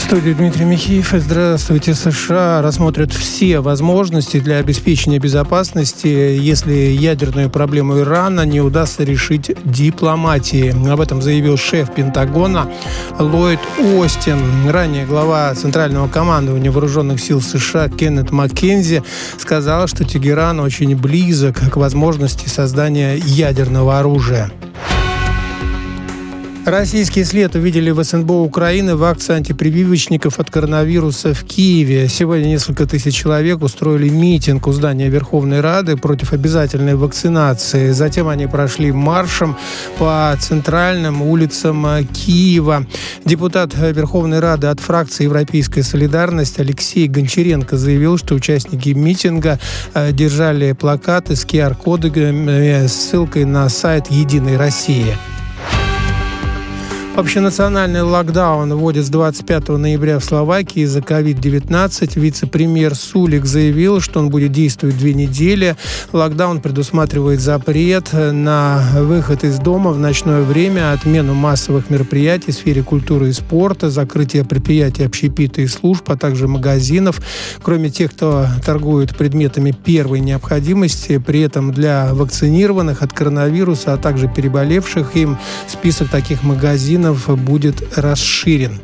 [0.07, 1.11] студии Дмитрий Михеев.
[1.11, 1.93] Здравствуйте.
[1.93, 10.71] США рассмотрят все возможности для обеспечения безопасности, если ядерную проблему Ирана не удастся решить дипломатией.
[10.89, 12.71] Об этом заявил шеф Пентагона
[13.19, 13.59] Ллойд
[13.97, 14.39] Остин.
[14.69, 19.03] Ранее глава Центрального командования вооруженных сил США Кеннет Маккензи
[19.37, 24.53] сказал, что Тегеран очень близок к возможности создания ядерного оружия.
[26.67, 32.09] Российский след увидели в СНБО Украины в акции антипрививочников от коронавируса в Киеве.
[32.09, 37.91] Сегодня несколько тысяч человек устроили митинг у здания Верховной Рады против обязательной вакцинации.
[37.91, 39.55] Затем они прошли маршем
[39.97, 42.85] по центральным улицам Киева.
[43.23, 49.57] Депутат Верховной Рады от фракции «Европейская солидарность» Алексей Гончаренко заявил, что участники митинга
[49.93, 55.15] э, держали плакаты с QR-кодами с ссылкой на сайт «Единой России».
[57.17, 62.11] Общенациональный локдаун вводит с 25 ноября в Словакии из-за COVID-19.
[62.19, 65.75] Вице-премьер Сулик заявил, что он будет действовать две недели.
[66.13, 72.83] Локдаун предусматривает запрет на выход из дома в ночное время, отмену массовых мероприятий в сфере
[72.83, 77.19] культуры и спорта, закрытие предприятий общепита и служб, а также магазинов.
[77.63, 84.27] Кроме тех, кто торгует предметами первой необходимости, при этом для вакцинированных от коронавируса, а также
[84.27, 88.79] переболевших им список таких магазинов будет расширен.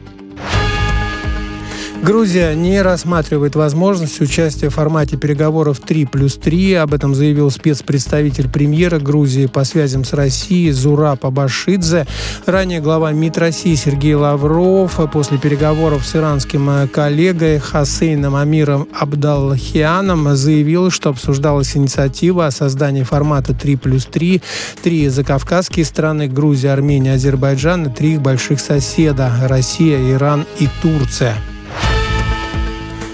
[2.04, 6.74] Грузия не рассматривает возможность участия в формате переговоров 3 плюс 3.
[6.74, 12.06] Об этом заявил спецпредставитель премьера Грузии по связям с Россией Зура Пабашидзе.
[12.46, 20.92] Ранее глава МИД России Сергей Лавров после переговоров с иранским коллегой Хасейном Амиром Абдалхианом заявил,
[20.92, 24.42] что обсуждалась инициатива о создании формата 3 плюс 3.
[24.84, 31.38] Три закавказские страны– Грузия, Армения, Азербайджан и три их больших соседа– Россия, Иран и Турция.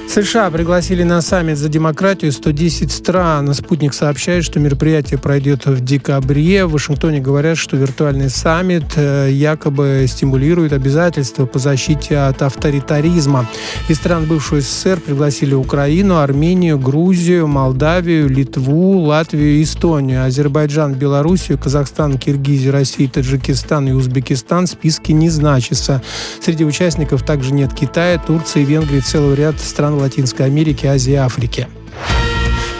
[0.09, 3.53] США пригласили на саммит за демократию 110 стран.
[3.53, 6.65] Спутник сообщает, что мероприятие пройдет в декабре.
[6.65, 13.47] В Вашингтоне говорят, что виртуальный саммит э, якобы стимулирует обязательства по защите от авторитаризма.
[13.87, 20.25] Из стран бывшего СССР пригласили Украину, Армению, Грузию, Молдавию, Литву, Латвию Эстонию.
[20.25, 26.01] Азербайджан, Белоруссию, Казахстан, Киргизию, Россию, Таджикистан и Узбекистан в списке не значится.
[26.41, 31.67] Среди участников также нет Китая, Турции, Венгрии, целого ряда стран Латинской Америки, Азии и Африки.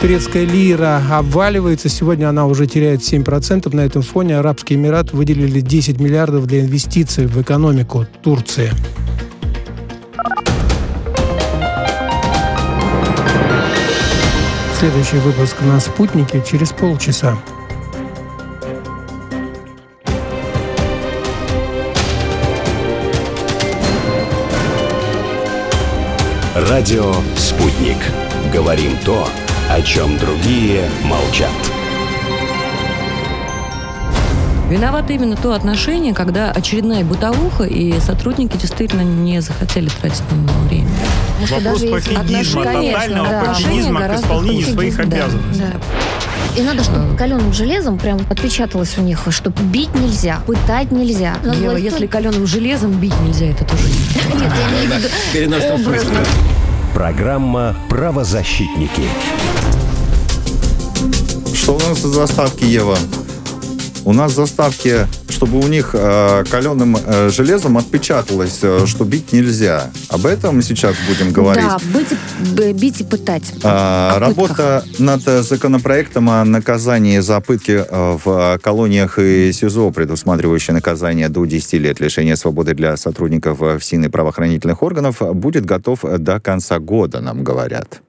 [0.00, 1.90] Турецкая лира обваливается.
[1.90, 3.74] Сегодня она уже теряет 7%.
[3.74, 8.70] На этом фоне Арабские Эмираты выделили 10 миллиардов для инвестиций в экономику Турции.
[14.78, 17.36] Следующий выпуск на «Спутнике» через полчаса.
[26.68, 27.96] Радио «Спутник».
[28.52, 29.26] Говорим то,
[29.70, 31.48] о чем другие молчат.
[34.68, 40.60] Виновато именно то отношение, когда очередная бытовуха, и сотрудники действительно не захотели тратить на него
[40.68, 40.90] время.
[41.50, 43.44] Вопрос пофигизма, тотального да.
[43.44, 45.62] пофигизма к исполнению своих да, обязанностей.
[45.62, 46.60] Да.
[46.60, 51.36] И надо, чтобы каленым железом прям отпечаталось у них, что бить нельзя, пытать нельзя.
[51.44, 54.34] Ева, если каленым железом бить нельзя, это тоже нет.
[55.32, 56.18] Нет, я в виду образно.
[56.94, 59.02] Программа «Правозащитники».
[61.54, 62.96] Что у нас из заставки, Ева?
[64.04, 69.90] У нас заставки, чтобы у них э, каленым э, железом отпечаталось, э, что бить нельзя.
[70.08, 71.64] Об этом сейчас будем говорить.
[71.64, 73.44] Да, быть, бить и пытать.
[73.62, 81.28] А, работа над законопроектом о наказании за пытки э, в колониях и СИЗО, предусматривающая наказание
[81.28, 86.40] до 10 лет лишения свободы для сотрудников э, ФСИН и правоохранительных органов, будет готов до
[86.40, 88.00] конца года, нам говорят.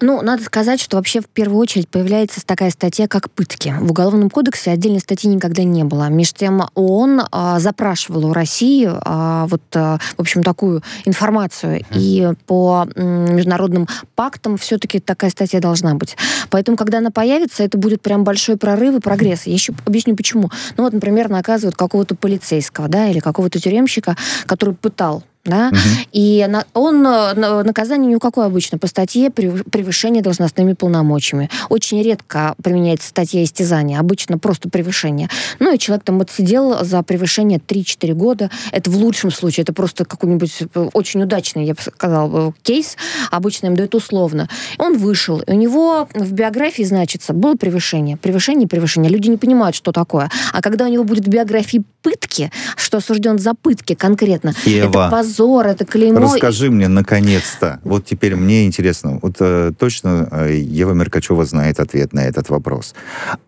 [0.00, 3.74] Ну, надо сказать, что вообще в первую очередь появляется такая статья, как пытки.
[3.80, 6.08] В Уголовном кодексе отдельной статьи никогда не было.
[6.08, 11.80] Между тем, ООН а, запрашивал у России а, вот, а, в общем, такую информацию.
[11.80, 11.86] Mm.
[11.94, 16.16] И по м, международным пактам все-таки такая статья должна быть.
[16.50, 19.46] Поэтому, когда она появится, это будет прям большой прорыв и прогресс.
[19.46, 20.50] Я еще объясню, почему.
[20.76, 25.78] Ну, вот, например, наказывают какого-то полицейского, да, или какого-то тюремщика, который пытал да, угу.
[26.12, 31.50] и на, он на, наказание никакое обычно по статье превышение должностными полномочиями.
[31.68, 35.28] Очень редко применяется статья истязания, обычно просто превышение.
[35.58, 38.50] Ну и человек там отсидел за превышение 3-4 года.
[38.70, 42.96] Это в лучшем случае, это просто какой-нибудь э, очень удачный, я бы сказала, э, кейс.
[43.32, 44.48] Обычно им дают условно.
[44.78, 49.10] Он вышел, и у него в биографии значится, было превышение, превышение, превышение.
[49.10, 50.30] Люди не понимают, что такое.
[50.52, 54.88] А когда у него будет в биографии пытки, что осужден за пытки конкретно, Ева.
[54.88, 55.31] это позор,
[55.66, 56.20] это клеймо.
[56.20, 62.12] Расскажи мне, наконец-то, вот теперь мне интересно, вот э, точно э, Ева Меркачева знает ответ
[62.12, 62.94] на этот вопрос.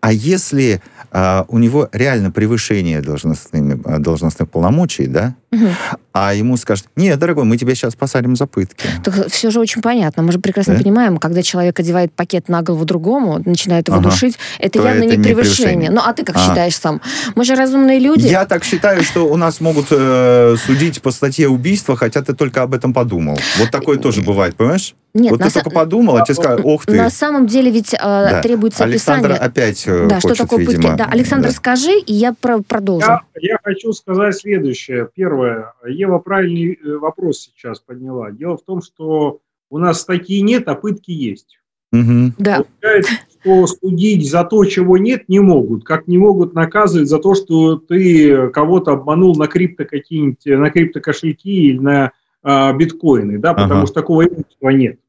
[0.01, 5.97] А если э, у него реально превышение должностными, э, должностных полномочий, да, угу.
[6.13, 8.87] а ему скажут, нет, дорогой, мы тебя сейчас посадим за пытки.
[9.03, 10.23] Так все же очень понятно.
[10.23, 10.81] Мы же прекрасно да?
[10.81, 14.09] понимаем, когда человек одевает пакет на голову другому, начинает его ага.
[14.09, 15.73] душить, это То явно это не, превышение.
[15.73, 15.91] превышение.
[15.91, 16.45] Ну, а ты как ага.
[16.45, 17.01] считаешь сам?
[17.35, 18.27] Мы же разумные люди.
[18.27, 22.61] Я так считаю, что у нас могут э, судить по статье убийства, хотя ты только
[22.61, 23.37] об этом подумал.
[23.57, 24.95] Вот такое тоже бывает, понимаешь?
[25.15, 25.55] Нет, вот ты са...
[25.55, 26.95] только подумала, тебе сказали, ох ты.
[26.95, 28.41] На самом деле ведь э, да.
[28.41, 29.47] требуется Александр описание.
[29.49, 30.97] опять э, Да, хочет, что такое видимо, пытки.
[30.97, 31.53] Да, Александр, да.
[31.53, 33.07] скажи, и я про продолжу.
[33.07, 35.07] Я, я хочу сказать следующее.
[35.15, 35.44] Первое.
[35.87, 38.31] Ева правильный э, вопрос сейчас подняла.
[38.31, 41.59] Дело в том, что у нас статьи нет, а пытки есть.
[41.91, 42.33] Угу.
[42.37, 42.63] Да.
[42.81, 45.83] Получается, что судить за то, чего нет, не могут.
[45.83, 51.69] Как не могут наказывать за то, что ты кого-то обманул на крипто какие-нибудь, на криптокошельки
[51.69, 52.11] или на
[52.43, 53.85] э, биткоины, да, потому ага.
[53.87, 54.99] что такого имущества нет.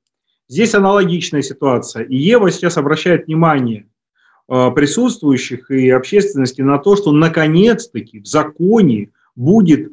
[0.48, 2.04] Здесь аналогичная ситуация.
[2.04, 3.86] И Ева сейчас обращает внимание
[4.48, 9.92] э, присутствующих и общественности на то, что наконец-таки в законе будет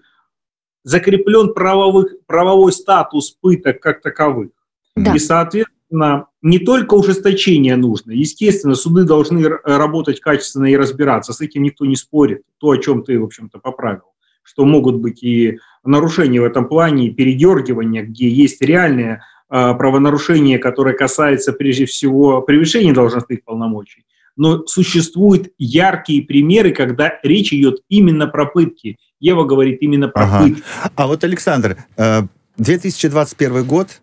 [0.83, 4.51] закреплен правовых, правовой статус пыток как таковых.
[4.95, 5.15] Да.
[5.15, 8.11] И, соответственно, не только ужесточение нужно.
[8.11, 11.33] Естественно, суды должны работать качественно и разбираться.
[11.33, 12.43] С этим никто не спорит.
[12.59, 14.13] То, о чем ты, в общем-то, поправил.
[14.43, 20.59] Что могут быть и нарушения в этом плане, и передергивания, где есть реальные а, правонарушение,
[20.59, 28.27] которое касается прежде всего превышения должностных полномочий, но существуют яркие примеры, когда речь идет именно
[28.27, 28.97] про пытки.
[29.19, 30.43] Ева говорит именно про ага.
[30.43, 30.63] пытки.
[30.95, 31.77] А вот, Александр,
[32.57, 34.01] 2021 э, год,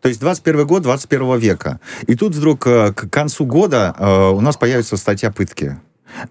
[0.00, 1.80] то есть 21 год 21 века.
[2.06, 5.78] И тут вдруг э, к концу года э, у нас появится статья пытки.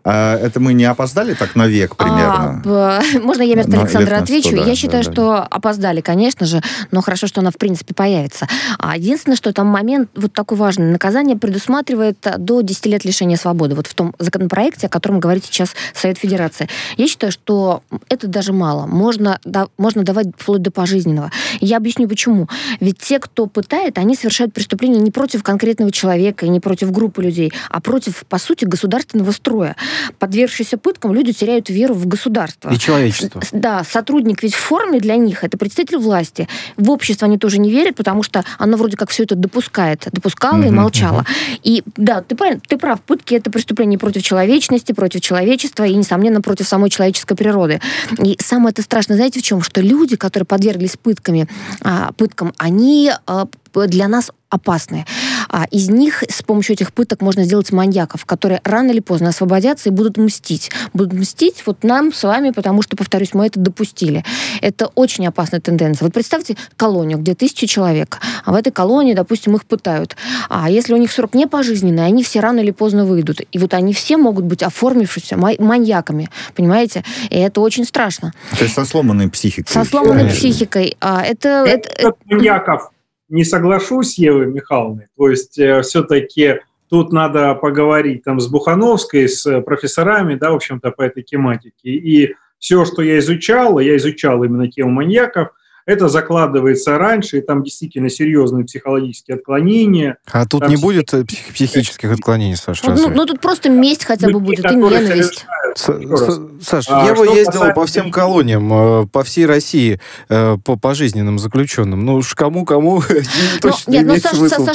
[0.04, 2.62] А это мы не опоздали так на век примерно?
[2.66, 4.50] А, можно я вместо Александра отвечу?
[4.50, 5.44] 100, да, я считаю, да, что да.
[5.44, 8.48] опоздали, конечно же, но хорошо, что она в принципе появится.
[8.80, 10.92] А единственное, что там момент вот такой важный.
[10.92, 13.76] Наказание предусматривает до 10 лет лишения свободы.
[13.76, 16.68] Вот в том законопроекте, о котором говорит сейчас Совет Федерации.
[16.98, 18.86] Я считаю, что это даже мало.
[18.86, 21.32] Можно, да, можно давать вплоть до пожизненного.
[21.60, 22.48] Я объясню почему.
[22.80, 27.24] Ведь те, кто пытает, они совершают преступление не против конкретного человека и не против группы
[27.24, 29.75] людей, а против, по сути, государственного строя.
[30.20, 32.70] Подвергшиеся пыткам, люди теряют веру в государство.
[32.72, 33.42] И человечество.
[33.52, 36.48] Да, сотрудник ведь в форме для них это представитель власти.
[36.78, 40.60] В общество они тоже не верят, потому что оно вроде как все это допускает, допускало
[40.60, 41.20] угу, и молчало.
[41.20, 41.60] Угу.
[41.64, 46.42] И да, ты, прав, ты прав, пытки это преступление против человечности, против человечества и, несомненно,
[46.42, 47.82] против самой человеческой природы.
[48.24, 49.62] И самое это страшное, знаете, в чем?
[49.62, 51.48] Что люди, которые подверглись пытками,
[51.82, 55.06] а, пыткам, они а, для нас опасные.
[55.50, 59.90] А из них с помощью этих пыток можно сделать маньяков, которые рано или поздно освободятся
[59.90, 60.72] и будут мстить.
[60.94, 64.24] Будут мстить вот нам с вами, потому что, повторюсь, мы это допустили.
[64.62, 66.06] Это очень опасная тенденция.
[66.06, 70.16] Вот представьте колонию, где тысячи человек, а в этой колонии, допустим, их пытают.
[70.50, 73.42] А если у них срок не пожизненный, они все рано или поздно выйдут.
[73.52, 77.04] И вот они все могут быть оформившимися маньяками, понимаете?
[77.30, 78.34] И это очень страшно.
[78.58, 79.74] То есть со сломанной психикой.
[79.74, 80.98] Со сломанной психикой.
[81.00, 82.92] А, это, это, это, маньяков
[83.30, 85.08] не соглашусь с Евой Михайловной.
[85.18, 86.60] То есть э, все-таки
[86.90, 91.90] тут надо поговорить там с Бухановской, с профессорами, да, в общем-то, по этой тематике.
[91.90, 95.50] И все, что я изучал, я изучал именно тему маньяков,
[95.86, 100.18] это закладывается раньше, и там действительно серьезные психологические отклонения.
[100.32, 102.90] А тут там не будет э, псих- психических отклонений, Саша?
[102.90, 105.46] Ну, ну, тут просто месть хотя бы будет, и ненависть.
[105.76, 107.74] Саша, а, я бы ездил касается...
[107.74, 108.72] по всем колониям,
[109.04, 112.06] э, по всей России, э, по пожизненным заключенным.
[112.06, 113.04] Ну уж кому-кому
[113.62, 114.66] точно не имеет смысла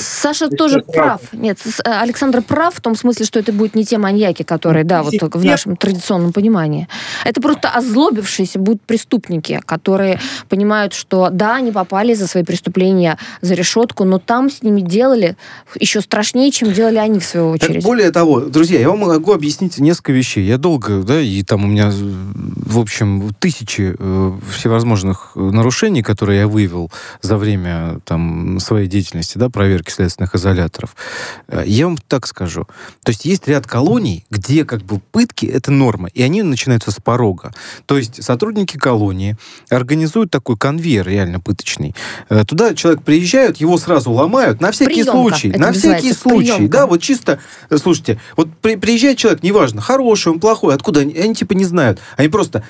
[0.00, 1.20] Саша тоже прав.
[1.32, 5.14] Нет, Александр прав в том смысле, что это будет не те маньяки, которые, да, вот
[5.20, 6.88] в нашем традиционном понимании.
[7.24, 13.54] Это просто озлобившиеся будут преступники, которые понимают, что да, они попали за свои преступления за
[13.54, 15.36] решетку, но там с ними делали
[15.78, 17.82] еще страшнее, чем делали они в свою очередь.
[17.82, 20.44] более того, друзья, я вам могу объяснить несколько вещей.
[20.44, 26.48] Я долго, да, и там у меня, в общем, тысячи э, всевозможных нарушений, которые я
[26.48, 26.90] выявил
[27.22, 30.96] за время там, своей деятельности, да, проверки следственных изоляторов.
[31.48, 32.66] Э, я вам так скажу.
[33.02, 36.96] То есть есть ряд колоний, где как бы пытки— это норма, и они начинаются с
[36.96, 37.52] порога.
[37.86, 39.36] То есть сотрудники колонии
[39.68, 41.94] организуют такой конвейер реально пыточный.
[42.28, 45.12] Э, туда человек приезжает, его сразу ломают на всякий Приемка.
[45.12, 45.50] случай.
[45.50, 46.52] На всякий случай.
[46.52, 46.78] Приемка.
[46.78, 47.40] Да, вот чисто,
[47.70, 51.64] э, слушайте, вот при, приезжает человек, неважно, хороший он, плохой, откуда они, они типа не
[51.64, 51.98] знают.
[52.16, 52.64] Они просто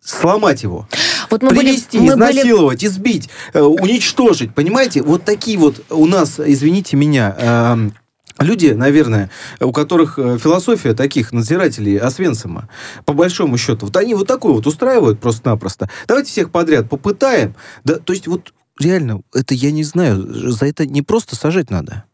[0.00, 0.88] сломать его.
[1.30, 2.90] Вот мы Привести, были, мы изнасиловать, были...
[2.90, 4.54] избить, э, уничтожить.
[4.54, 5.02] Понимаете?
[5.02, 7.90] Вот такие вот у нас, извините меня, э,
[8.38, 9.30] люди, наверное,
[9.60, 12.68] у которых э, философия таких надзирателей Освенцима,
[13.04, 15.88] по большому счету, вот они вот такой вот устраивают просто-напросто.
[16.06, 17.54] Давайте всех подряд попытаем.
[17.84, 22.04] Да, то есть вот реально, это я не знаю, за это не просто сажать надо.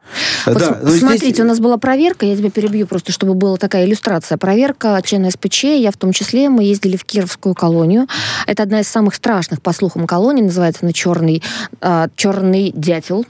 [0.47, 1.41] Вот да, смотрите, здесь...
[1.41, 4.37] у нас была проверка, я тебя перебью просто, чтобы была такая иллюстрация.
[4.39, 8.07] Проверка члена СПЧ, я в том числе, мы ездили в Кировскую колонию.
[8.47, 11.43] Это одна из самых страшных, по слухам, колоний, называется она «Черный,
[11.81, 13.25] э, черный дятел».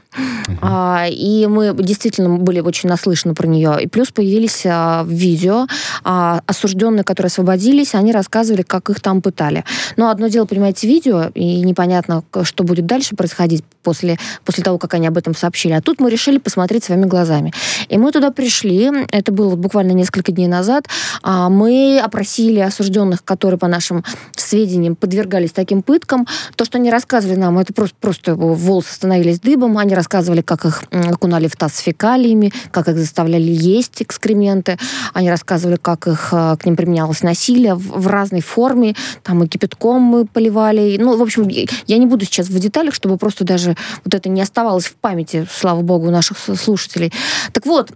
[0.60, 3.78] А, и мы действительно были очень наслышаны про нее.
[3.80, 5.66] И плюс появились а, видео.
[6.02, 9.64] А, осужденные, которые освободились, они рассказывали, как их там пытали.
[9.96, 14.94] Но одно дело, понимаете, видео, и непонятно, что будет дальше происходить после, после того, как
[14.94, 15.72] они об этом сообщили.
[15.72, 17.52] А тут мы решили посмотреть своими глазами.
[17.88, 20.88] И мы туда пришли, это было буквально несколько дней назад,
[21.22, 24.04] а, мы опросили осужденных, которые, по нашим
[24.36, 26.26] сведениям, подвергались таким пыткам.
[26.56, 30.84] То, что они рассказывали нам, это просто, просто волосы становились дыбом, они рассказывали, как их
[30.90, 34.78] окунали в таз с фекалиями, как их заставляли есть экскременты,
[35.12, 39.48] они рассказывали, как их, а, к ним применялось насилие в, в разной форме, там и
[39.48, 40.96] кипятком мы поливали.
[40.98, 44.40] Ну, в общем, я не буду сейчас в деталях, чтобы просто даже вот это не
[44.40, 47.12] оставалось в памяти, слава богу, наших слушателей.
[47.52, 47.90] Так вот,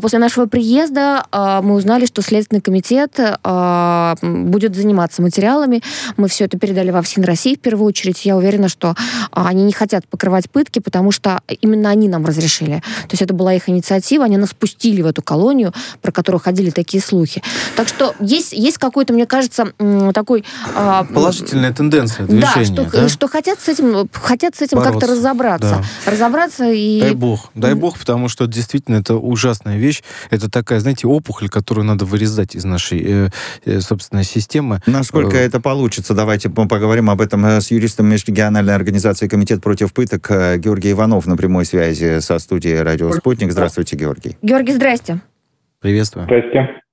[0.00, 5.82] после нашего приезда а, мы узнали, что Следственный комитет а, будет заниматься материалами.
[6.16, 8.24] Мы все это передали во ФСИН России в первую очередь.
[8.24, 8.94] Я уверена, что
[9.30, 12.82] они не хотят покрывать пытки, потому что именно они нам разрешили.
[13.02, 15.72] То есть это была их инициатива, они нас пустили в эту колонию,
[16.02, 17.42] про которую ходили такие слухи.
[17.76, 19.72] Так что есть, есть какой-то, мне кажется,
[20.12, 20.44] такой...
[21.14, 22.76] Положительная тенденция движения.
[22.76, 23.08] Да, что, да?
[23.08, 25.84] что хотят с этим, хотят с этим как-то разобраться.
[26.04, 26.10] Да.
[26.10, 27.00] Разобраться и...
[27.00, 30.02] Дай бог, дай бог, потому что действительно это ужасная вещь.
[30.30, 33.30] Это такая, знаете, опухоль, которую надо вырезать из нашей, э,
[33.64, 34.80] э собственной системы.
[34.86, 39.62] Насколько э, это получится, давайте мы поговорим об этом э, с юристом Межрегиональной организации «Комитет
[39.62, 41.73] против пыток» Георгий Иванов на прямой связи
[42.20, 43.52] со студией «Радио Спутник».
[43.52, 44.36] Здравствуйте, Георгий.
[44.42, 45.20] Георгий, здрасте.
[45.80, 46.24] Приветствую.
[46.24, 46.83] Здрасте.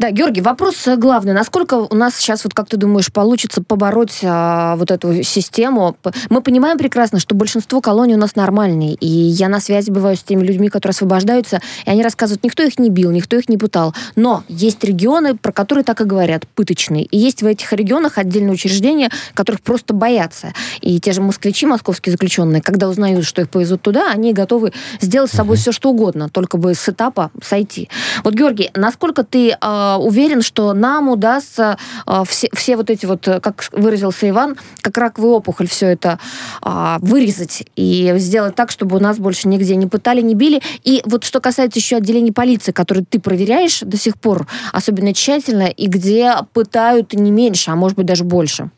[0.00, 1.34] Да, Георгий, вопрос э, главный.
[1.34, 5.94] Насколько у нас сейчас, вот как ты думаешь, получится побороть а, вот эту систему?
[6.30, 10.22] Мы понимаем прекрасно, что большинство колоний у нас нормальные, и я на связи бываю с
[10.22, 13.94] теми людьми, которые освобождаются, и они рассказывают, никто их не бил, никто их не пытал.
[14.16, 17.04] Но есть регионы, про которые так и говорят, пыточные.
[17.04, 20.54] И есть в этих регионах отдельные учреждения, которых просто боятся.
[20.80, 24.72] И те же москвичи, московские заключенные, когда узнают, что их повезут туда, они готовы
[25.02, 27.90] сделать с собой все, что угодно, только бы с этапа сойти.
[28.24, 31.76] Вот, Георгий, насколько ты а, Э, уверен, что нам удастся
[32.06, 36.18] э, все, все вот эти вот, э, как выразился Иван, как раковый опухоль все это
[37.00, 40.60] вырезать и сделать так, чтобы у нас больше нигде не пытали, не били.
[40.84, 45.68] И вот что касается еще отделений полиции, которые ты проверяешь до сих пор особенно тщательно,
[45.68, 48.70] и где пытают не меньше, а может быть даже больше.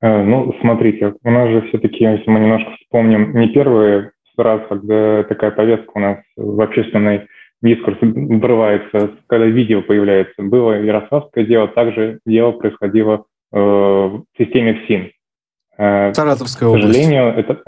[0.00, 5.50] Ну, смотрите, у нас же все-таки, если мы немножко вспомним, не первый раз, когда такая
[5.52, 7.28] повестка у нас в общественной
[7.62, 10.42] дискурс врывается, когда видео появляется.
[10.42, 15.10] Было ярославское дело, также дело происходило э, в системе ФСИН.
[15.78, 16.88] Э, Саратовская область.
[16.88, 17.62] К сожалению, это...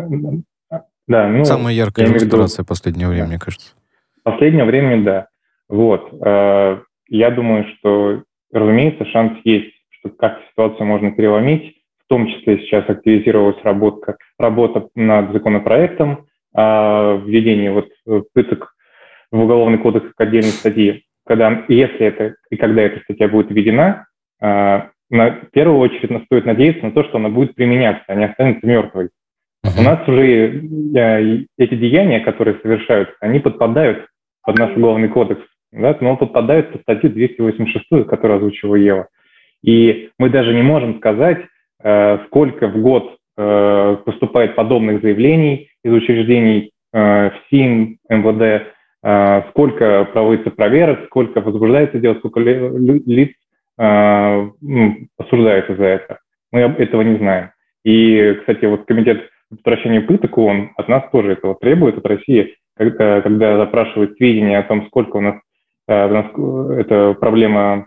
[1.07, 3.73] Да, ну, Самая яркая иллюстрация последнего времени, мне кажется.
[4.23, 5.29] Последнее время, да.
[5.69, 6.09] Вот.
[6.21, 8.23] Э, я думаю, что,
[8.53, 11.77] разумеется, шанс есть, что как ситуацию можно переломить.
[12.05, 17.89] В том числе сейчас активизировалась работа, работа над законопроектом о введении вот
[18.35, 18.75] пыток
[19.35, 24.07] в Уголовный кодекс как отдельной статьи, когда, если это и когда эта статья будет введена,
[24.41, 28.65] а, на первую очередь стоит надеяться на то, что она будет применяться, а не останется
[28.65, 29.11] мертвой.
[29.65, 30.63] У нас уже
[31.57, 34.07] эти деяния, которые совершаются, они подпадают
[34.45, 35.43] под наш уголовный кодекс.
[35.73, 39.09] да, то он подпадает под статью 286, которую озвучила Ева.
[39.65, 41.39] И мы даже не можем сказать,
[41.83, 48.74] э, сколько в год э, поступает подобных заявлений из учреждений э, в СИН, МВД,
[49.51, 53.33] сколько проводится проверок, сколько возбуждается дело, сколько лиц
[53.77, 56.19] ну, осуждается за это.
[56.53, 57.51] Мы этого не знаем.
[57.85, 63.21] И, кстати, вот комитет предотвращения пыток ООН от нас тоже этого требует, от России, когда,
[63.21, 65.37] когда запрашивают сведения о том, сколько у нас,
[65.87, 66.27] у нас
[66.79, 67.87] эта проблема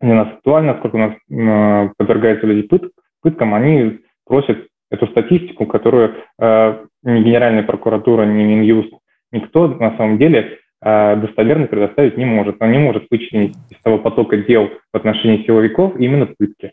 [0.00, 2.90] у нас актуально, сколько у нас подвергается люди пыт,
[3.22, 8.92] пыткам, они просят эту статистику, которую ни Генеральная прокуратура, ни Минюст,
[9.34, 12.56] никто на самом деле э, достоверно предоставить не может.
[12.60, 16.72] Он не может вычленить из того потока дел в отношении силовиков именно пытки.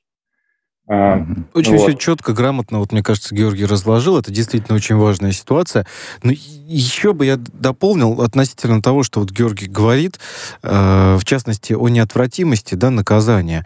[0.94, 1.88] А, очень вот.
[1.88, 4.18] все четко, грамотно, вот мне кажется, Георгий разложил.
[4.18, 5.86] Это действительно очень важная ситуация.
[6.22, 10.20] Но еще бы я дополнил относительно того, что вот Георгий говорит,
[10.64, 13.66] э, в частности, о неотвратимости да, наказания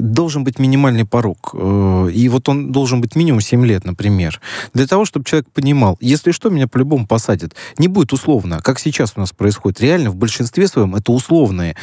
[0.00, 1.50] должен быть минимальный порог.
[1.54, 4.40] Э, и вот он должен быть минимум 7 лет, например.
[4.74, 7.54] Для того, чтобы человек понимал, если что, меня по-любому посадят.
[7.78, 9.80] Не будет условно, как сейчас у нас происходит.
[9.80, 11.76] Реально, в большинстве своем это условные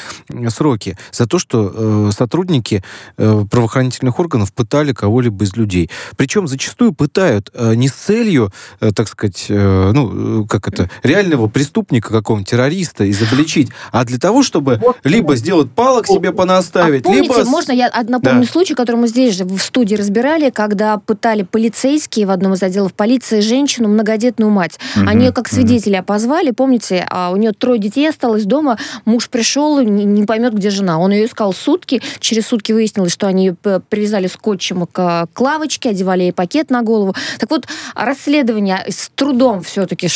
[0.49, 2.83] сроки за то, что э, сотрудники
[3.17, 5.89] э, правоохранительных органов пытали кого-либо из людей.
[6.17, 13.09] Причем зачастую пытают не с целью, так сказать, ну, как это, реального преступника какого-нибудь, террориста
[13.09, 17.49] изобличить, а для того, чтобы либо сделать палок себе понаставить, а помните, либо...
[17.49, 18.51] можно я напомню да.
[18.51, 22.93] случай, который мы здесь же в студии разбирали, когда пытали полицейские в одном из отделов
[22.93, 24.79] полиции женщину, многодетную мать.
[24.95, 25.05] Угу.
[25.07, 26.07] Они ее как свидетеля угу.
[26.07, 30.69] позвали, помните, а у нее трое детей осталось дома, муж пришел, не, не поймет, где
[30.69, 30.99] жена.
[30.99, 33.57] Он ее искал сутки, через сутки выяснилось, что они ее
[33.89, 37.15] привязали скотчем к, к лавочке, одевали ей пакет на голову.
[37.39, 40.07] Так вот, расследование с трудом все-таки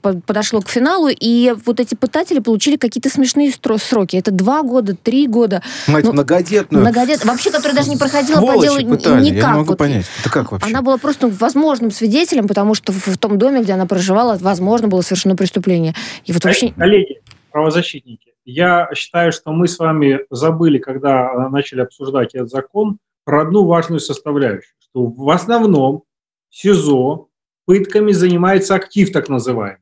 [0.00, 4.16] подошло к финалу, и вот эти пытатели получили какие-то смешные сроки.
[4.16, 5.62] Это два года, три года.
[5.86, 6.82] Мать ну, многодетную.
[6.82, 9.20] Многодетную вообще, которая даже не проходила Сволочи по делу пытали.
[9.22, 9.42] никак.
[9.42, 9.78] Я не могу вот.
[9.78, 10.06] понять.
[10.20, 10.68] Это как вообще?
[10.68, 14.88] Она была просто возможным свидетелем, потому что в, в том доме, где она проживала, возможно,
[14.88, 15.94] было совершено преступление.
[16.24, 16.72] И вот вообще...
[16.72, 17.20] Коллеги,
[17.50, 23.64] правозащитники, я считаю, что мы с вами забыли, когда начали обсуждать этот закон, про одну
[23.64, 26.02] важную составляющую, что в основном
[26.50, 27.28] СИЗО
[27.66, 29.78] пытками занимается актив так называемый,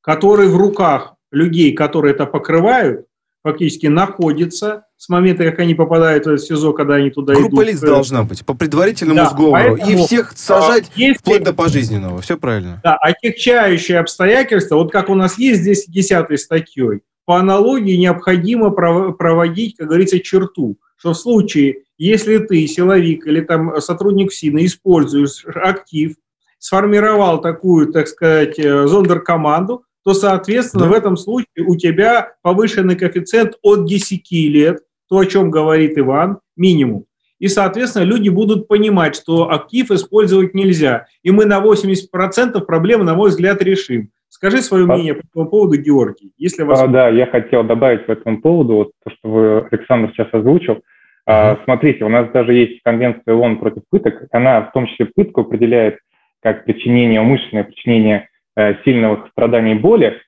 [0.00, 3.06] который в руках людей, которые это покрывают,
[3.42, 7.58] фактически находится с момента, как они попадают в СИЗО, когда они туда Группа идут.
[7.58, 9.52] Группа лиц должна быть по предварительному да, сговору.
[9.52, 12.20] Поэтому, и всех сажать если, вплоть до пожизненного.
[12.20, 12.82] Все правильно.
[12.84, 19.76] Да, отягчающие обстоятельства, вот как у нас есть здесь 10 статьей, по аналогии необходимо проводить,
[19.78, 26.12] как говорится, черту, что в случае, если ты, силовик или там сотрудник СИНа, используешь актив,
[26.58, 30.90] сформировал такую, так сказать, э, зондеркоманду, то, соответственно, да.
[30.90, 34.80] в этом случае у тебя повышенный коэффициент от 10 лет,
[35.10, 37.04] то, о чем говорит Иван, минимум.
[37.38, 41.06] И, соответственно, люди будут понимать, что актив использовать нельзя.
[41.22, 44.10] И мы на 80% проблемы, на мой взгляд, решим.
[44.28, 46.80] Скажи свое мнение по этому поводу, Георгий, если вас...
[46.80, 50.82] А, да, я хотел добавить по этому поводу, вот то, что вы, Александр, сейчас озвучил.
[51.26, 54.28] А, смотрите, у нас даже есть конвенция ООН против пыток.
[54.30, 55.98] Она в том числе пытку определяет
[56.42, 60.20] как причинение, умышленное причинение Э, сильных страданий боли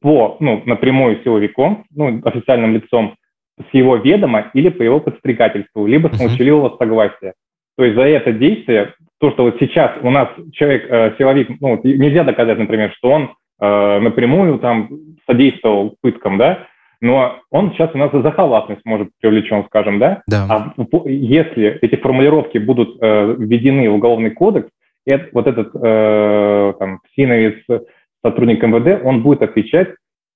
[0.00, 3.16] по, ну, напрямую силовиком, ну, официальным лицом,
[3.58, 7.34] с его ведома или по его подстрекательству, либо с молчаливого согласия.
[7.76, 11.80] То есть за это действие, то, что вот сейчас у нас человек, э, силовик, ну,
[11.82, 14.88] нельзя доказать, например, что он э, напрямую там
[15.26, 16.66] содействовал пыткам, да,
[17.00, 20.22] но он сейчас у нас за халатность может привлечен, скажем, да?
[20.26, 20.46] Да.
[20.48, 24.68] А если эти формулировки будут э, введены в уголовный кодекс,
[25.04, 27.56] это, вот этот э, там, синовец,
[28.24, 29.90] сотрудник МВД, он будет отвечать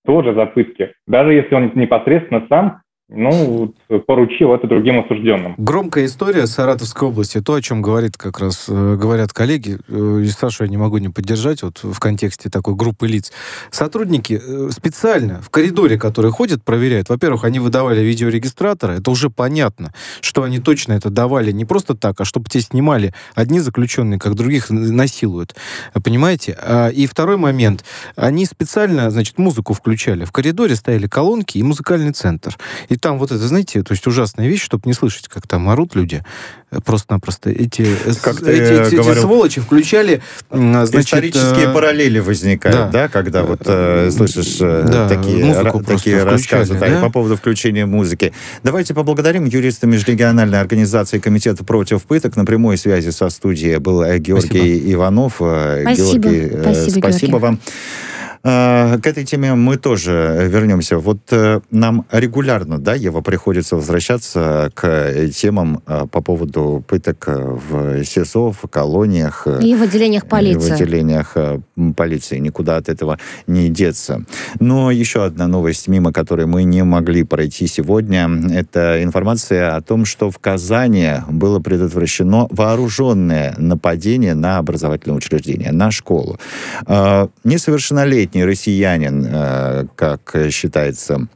[0.06, 0.92] тоже за пытки.
[1.06, 3.74] Даже если он непосредственно сам ну,
[4.06, 5.54] поручил это другим осужденным.
[5.58, 10.28] Громкая история Саратовской области, то, о чем говорит как раз, э, говорят коллеги, э, и
[10.28, 13.32] Сашу я не могу не поддержать, вот в контексте такой группы лиц.
[13.70, 17.08] Сотрудники э, специально в коридоре, которые ходят, проверяют.
[17.08, 22.20] Во-первых, они выдавали видеорегистраторы, это уже понятно, что они точно это давали не просто так,
[22.20, 25.56] а чтобы те снимали одни заключенные, как других насилуют.
[26.04, 26.56] Понимаете?
[26.62, 27.84] А, и второй момент.
[28.14, 30.24] Они специально, значит, музыку включали.
[30.24, 32.56] В коридоре стояли колонки и музыкальный центр.
[32.88, 35.94] И там вот это, знаете, то есть ужасная вещь, чтобы не слышать, как там орут
[35.94, 36.22] люди.
[36.84, 37.84] Просто-напросто эти,
[38.22, 40.22] как эти, эти, эти сволочи включали...
[40.50, 41.74] Значит, Исторические э...
[41.74, 46.88] параллели возникают, да, да когда вот э, слышишь э, да, такие, ра- такие рассказы да?
[46.88, 48.32] Да, по поводу включения музыки.
[48.62, 52.36] Давайте поблагодарим юриста межрегиональной организации Комитета против пыток.
[52.36, 54.92] На прямой связи со студией был э, Георгий спасибо.
[54.92, 55.36] Иванов.
[55.40, 56.28] Э, спасибо.
[56.28, 57.42] Георгий, спасибо, спасибо Георгий.
[57.42, 57.60] вам.
[58.42, 60.98] Э, к этой теме мы тоже вернемся.
[60.98, 68.02] Вот э, нам регулярно, да, Ева, приходится возвращаться к темам э, по поводу пыток в
[68.04, 69.46] СИСО, в колониях.
[69.60, 70.70] И в отделениях полиции.
[70.70, 71.36] В отделениях
[71.96, 72.38] полиции.
[72.38, 74.24] Никуда от этого не деться.
[74.58, 80.06] Но еще одна новость, мимо которой мы не могли пройти сегодня, это информация о том,
[80.06, 86.38] что в Казани было предотвращено вооруженное нападение на образовательное учреждение, на школу.
[87.44, 91.26] Несовершеннолетний летний россиянин, э, как считается,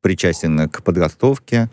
[0.00, 1.68] причастен к подготовке.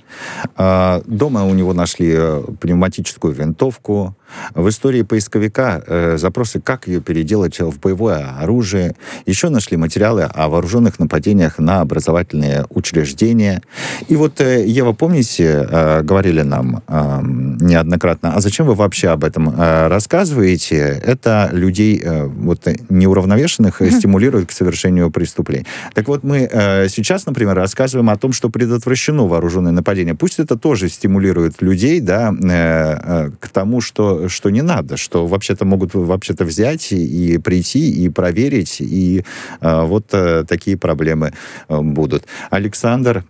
[0.56, 4.16] А, дома у него нашли э, пневматическую винтовку,
[4.54, 8.96] в истории поисковика э, запросы, как ее переделать в боевое оружие.
[9.26, 13.62] Еще нашли материалы о вооруженных нападениях на образовательные учреждения.
[14.08, 19.24] И вот, э, Ева, помните, э, говорили нам э, неоднократно, а зачем вы вообще об
[19.24, 21.02] этом э, рассказываете?
[21.04, 23.92] Это людей э, вот неуравновешенных mm-hmm.
[23.92, 25.66] стимулирует к совершению преступлений.
[25.94, 30.16] Так вот, мы э, сейчас, например, рассказываем о том, что предотвращено вооруженное нападение.
[30.16, 35.28] Пусть это тоже стимулирует людей, да, э, э, к тому, что что, не надо, что
[35.28, 39.24] вообще-то могут вообще-то взять и, прийти и проверить, и
[39.62, 41.34] э, вот э, такие проблемы
[41.68, 42.26] э, будут.
[42.50, 43.26] Александр,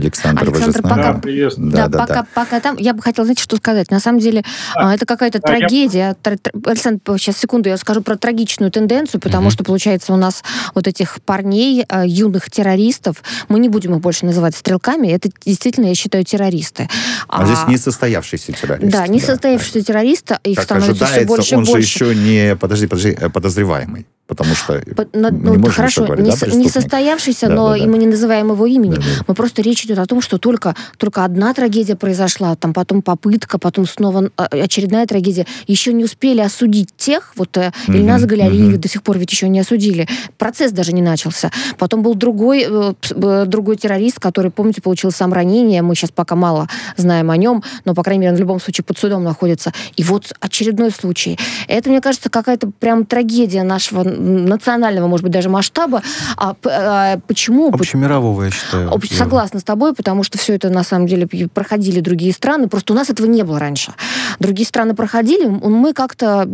[0.00, 2.26] Александр, Александр, пока, да, да, да, да, пока, да.
[2.34, 3.90] пока там, я бы хотела, знаете, что сказать.
[3.90, 4.44] На самом деле,
[4.74, 4.94] да.
[4.94, 6.16] это какая-то да, трагедия.
[6.24, 6.36] Я...
[6.66, 9.50] Александр, сейчас секунду, я скажу про трагичную тенденцию, потому угу.
[9.52, 10.42] что, получается, у нас
[10.74, 15.86] вот этих парней, э, юных террористов, мы не будем их больше называть стрелками, это действительно,
[15.86, 16.88] я считаю, террористы.
[17.28, 18.92] А, а здесь несостоявшийся террорист.
[18.92, 19.84] Да, несостоявшийся да.
[19.84, 21.88] террорист, их как становится все больше он и больше.
[21.88, 24.80] же еще не, подожди, подожди, э, подозреваемый потому что
[25.12, 27.84] но, ну, не хорошо, говорить, не, да, не состоявшийся, да, но да, да.
[27.84, 28.94] и мы не называем его имени.
[28.94, 29.24] Да, да.
[29.26, 33.58] Мы просто речь идет о том, что только, только одна трагедия произошла, там потом попытка,
[33.58, 35.46] потом снова а, очередная трагедия.
[35.66, 38.26] Еще не успели осудить тех, вот mm-hmm.
[38.26, 38.78] Галялиева mm-hmm.
[38.78, 40.06] до сих пор ведь еще не осудили.
[40.38, 41.50] Процесс даже не начался.
[41.76, 45.82] Потом был другой, э, другой террорист, который, помните, получил сам ранение.
[45.82, 48.84] Мы сейчас пока мало знаем о нем, но, по крайней мере, он в любом случае
[48.84, 49.72] под судом находится.
[49.96, 51.36] И вот очередной случай.
[51.66, 56.02] Это, мне кажется, какая-то прям трагедия нашего национального, может быть, даже масштаба.
[56.36, 57.68] А, а почему?
[57.72, 58.92] Общемирового, я считаю.
[58.92, 62.92] Об, согласна с тобой, потому что все это, на самом деле, проходили другие страны, просто
[62.92, 63.92] у нас этого не было раньше.
[64.38, 66.46] Другие страны проходили, мы как-то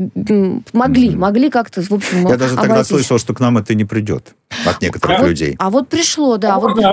[0.72, 1.16] могли, mm-hmm.
[1.16, 2.56] могли как-то, в общем, Я даже обойтись.
[2.56, 5.50] тогда слышал, что к нам это не придет от некоторых а людей.
[5.50, 6.54] Вот, а вот пришло, да.
[6.54, 6.76] А вот...
[6.76, 6.92] На,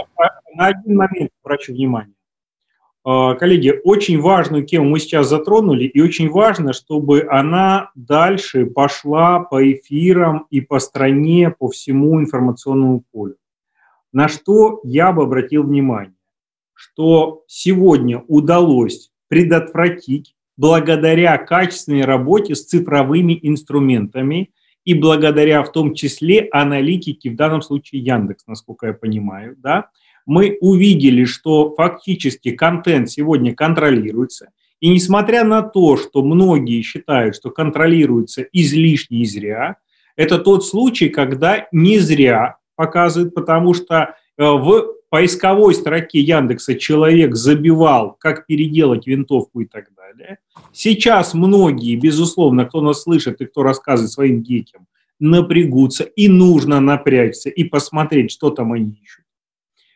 [0.55, 2.13] на один момент обращу внимание.
[3.05, 9.39] А, коллеги, очень важную тему мы сейчас затронули, и очень важно, чтобы она дальше пошла
[9.39, 13.35] по эфирам и по стране, по всему информационному полю.
[14.13, 16.15] На что я бы обратил внимание,
[16.73, 24.51] что сегодня удалось предотвратить благодаря качественной работе с цифровыми инструментами
[24.85, 29.89] и благодаря в том числе аналитике, в данном случае Яндекс, насколько я понимаю, да,
[30.25, 34.49] мы увидели, что фактически контент сегодня контролируется.
[34.79, 39.77] И несмотря на то, что многие считают, что контролируется излишне и зря,
[40.15, 47.35] это тот случай, когда не зря показывают, потому что э, в поисковой строке Яндекса человек
[47.35, 50.39] забивал, как переделать винтовку и так далее.
[50.71, 54.87] Сейчас многие, безусловно, кто нас слышит и кто рассказывает своим детям,
[55.19, 59.23] напрягутся, и нужно напрячься и посмотреть, что там они ищут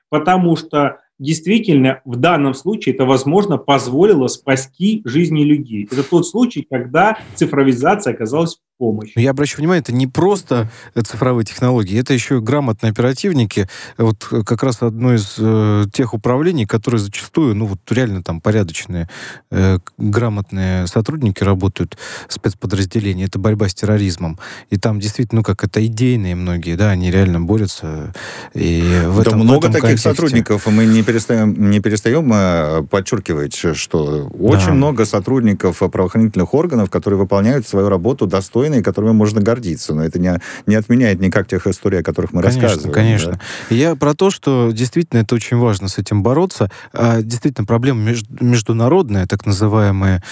[0.10, 5.88] потому что действительно в данном случае это, возможно, позволило спасти жизни людей.
[5.92, 9.12] Это тот случай, когда цифровизация оказалась помощь.
[9.16, 13.68] Я обращаю внимание, это не просто цифровые технологии, это еще и грамотные оперативники.
[13.98, 19.10] Вот как раз одно из э, тех управлений, которые зачастую, ну вот реально там порядочные,
[19.52, 21.98] э, грамотные сотрудники работают,
[22.28, 24.40] спецподразделения, это борьба с терроризмом.
[24.70, 28.14] И там действительно, ну как это идейные многие, да, они реально борются.
[28.54, 30.10] И в этом, много в этом таких контексте...
[30.10, 34.74] сотрудников, и мы не перестаем, не перестаем э, подчеркивать, что очень да.
[34.74, 39.94] много сотрудников правоохранительных органов, которые выполняют свою работу достойно достойные, которыми можно гордиться.
[39.94, 42.94] Но это не, не отменяет никак тех историй, о которых мы конечно, рассказываем.
[42.94, 43.32] Конечно,
[43.70, 43.76] да?
[43.76, 46.70] Я про то, что действительно это очень важно с этим бороться.
[46.94, 50.24] А, действительно, проблема меж, международная, так называемая,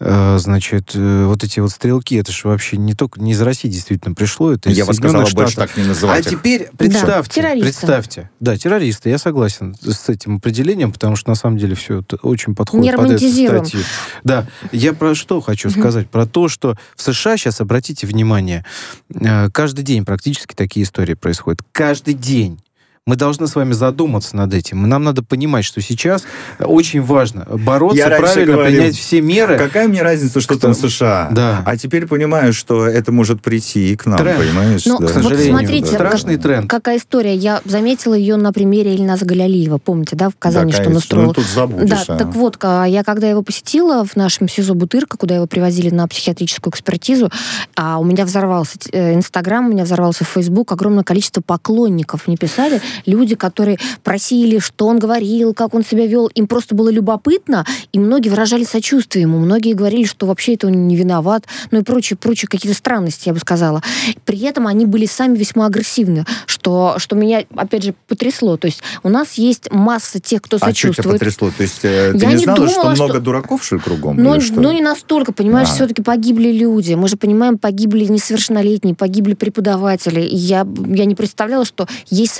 [0.00, 3.68] а, значит, э, вот эти вот стрелки, это же вообще не только не из России
[3.68, 6.38] действительно пришло, это из Я бы сказал, больше так не называть А их.
[6.38, 8.30] теперь представьте, да, представьте.
[8.40, 12.54] Да, террористы, я согласен с этим определением, потому что на самом деле все это очень
[12.54, 13.80] подходит под эту статью.
[14.24, 16.08] Да, я про что хочу сказать?
[16.08, 18.64] Про то, что в США сейчас, обратите внимание,
[19.10, 21.60] э, каждый день практически такие истории происходят.
[21.72, 22.60] Каждый день
[23.06, 24.86] Мы должны с вами задуматься над этим.
[24.86, 26.22] И нам надо понимать, что сейчас
[26.58, 29.58] очень важно бороться, Я правильно говорил, принять все меры.
[29.58, 31.28] Какая мне разница, что там США?
[31.30, 31.62] Да.
[31.66, 34.38] А теперь понимаю, что это может прийти и к нам, тренд.
[34.38, 34.86] понимаешь?
[34.86, 35.08] Ну, да.
[35.08, 35.52] К сожалению.
[35.52, 35.94] Вот смотрите, да.
[35.96, 36.70] страшный тренд.
[36.70, 37.34] Какая история.
[37.34, 39.76] Я заметила ее на примере Ильназа Галялиева.
[39.76, 41.26] Помните, да, в Казани, да, что он устроил?
[41.26, 42.16] Ну, тут забудешь, да, а.
[42.16, 46.72] так вот, я когда его посетила в нашем СИЗО Бутырка, куда его привозили на психиатрическую
[46.72, 47.30] экспертизу,
[47.76, 52.80] а у меня взорвался э, Инстаграм, у меня взорвался Фейсбук, огромное количество поклонников мне писали,
[53.06, 57.98] люди, которые просили, что он говорил, как он себя вел, им просто было любопытно, и
[57.98, 62.16] многие выражали сочувствие ему, многие говорили, что вообще это он не виноват, ну и прочие,
[62.16, 63.82] прочие какие-то странности, я бы сказала.
[64.24, 68.56] При этом они были сами весьма агрессивны, что, что меня, опять же, потрясло.
[68.56, 70.98] То есть у нас есть масса тех, кто сочувствует.
[70.98, 71.50] А что тебя потрясло?
[71.56, 73.20] То есть э, ты я не, не знала, думала, что много что...
[73.20, 74.16] дураков, что кругом?
[74.16, 75.74] Ну, ну, не настолько, понимаешь, а.
[75.74, 76.94] все-таки погибли люди.
[76.94, 80.20] Мы же понимаем, погибли несовершеннолетние, погибли преподаватели.
[80.20, 82.34] И я, я не представляла, что есть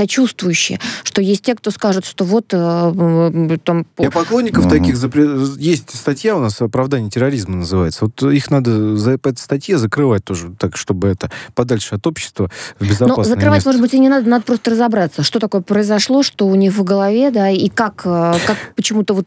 [0.45, 3.87] сочувствующие, что есть те, кто скажет, что вот э, там...
[3.99, 4.71] Я поклонников mm-hmm.
[4.71, 4.97] таких...
[4.97, 5.27] Запре...
[5.59, 8.07] Есть статья у нас «Оправдание терроризма» называется.
[8.07, 12.51] Вот их надо за по этой статье закрывать тоже, так, чтобы это подальше от общества
[12.79, 13.69] в ну, безопасное Но закрывать, место.
[13.69, 16.85] может быть, и не надо, надо просто разобраться, что такое произошло, что у них в
[16.85, 19.25] голове, да, и как, э, как почему-то вот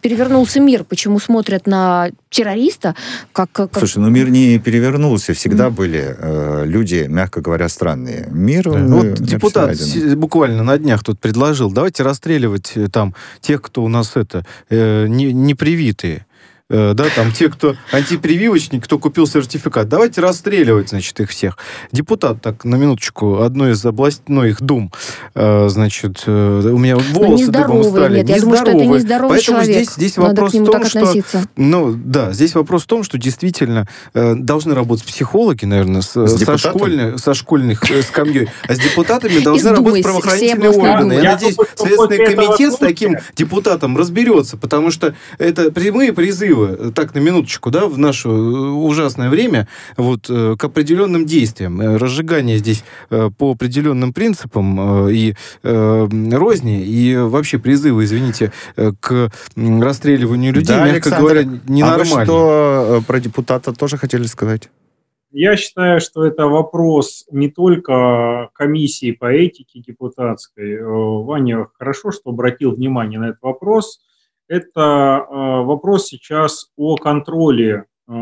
[0.00, 2.94] перевернулся мир, почему смотрят на террориста,
[3.32, 3.50] как...
[3.52, 3.70] как...
[3.78, 5.70] Слушай, ну мир не перевернулся, всегда mm.
[5.70, 8.28] были э, люди, мягко говоря, странные.
[8.30, 8.64] Мир...
[8.64, 8.78] Да.
[8.78, 9.76] Вот депутат
[10.16, 15.06] буквально на днях тут предложил, давайте расстреливать э, там тех, кто у нас это, э,
[15.08, 16.26] не, не привитые.
[16.70, 21.56] Э, да, там те, кто антипрививочник, кто купил сертификат, давайте расстреливать, значит, их всех.
[21.92, 24.92] Депутат, так, на минуточку, одной из областной их дум,
[25.34, 28.18] э, значит, э, у меня волосы дыбом стали.
[28.18, 29.38] Нет, я думаю, что это нездоровый.
[29.38, 29.76] Поэтому человек.
[29.76, 31.44] здесь, здесь Надо вопрос в том, что...
[31.56, 36.58] Ну, да, здесь вопрос в том, что действительно должны работать психологи, наверное, с, с со,
[36.58, 41.14] школьных, со школьных скамьей, а с депутатами должны работать правоохранительные органы.
[41.14, 46.92] Я, я надеюсь, Следственный комитет с таким депутатом разберется, потому что это прямые призывы призывы,
[46.92, 51.80] так, на минуточку, да, в наше э, ужасное время, вот, э, к определенным действиям.
[51.80, 58.52] Э, разжигание здесь по определенным принципам и розни, и вообще призывы, извините,
[59.00, 62.02] к расстреливанию людей, да, мягко Александр, говоря, ненормально.
[62.02, 64.68] А вы что про депутата тоже хотели сказать?
[65.30, 70.82] Я считаю, что это вопрос не только комиссии по этике депутатской.
[70.82, 74.00] Ваня хорошо, что обратил внимание на этот вопрос
[74.48, 75.34] это э,
[75.64, 78.12] вопрос сейчас о контроле э,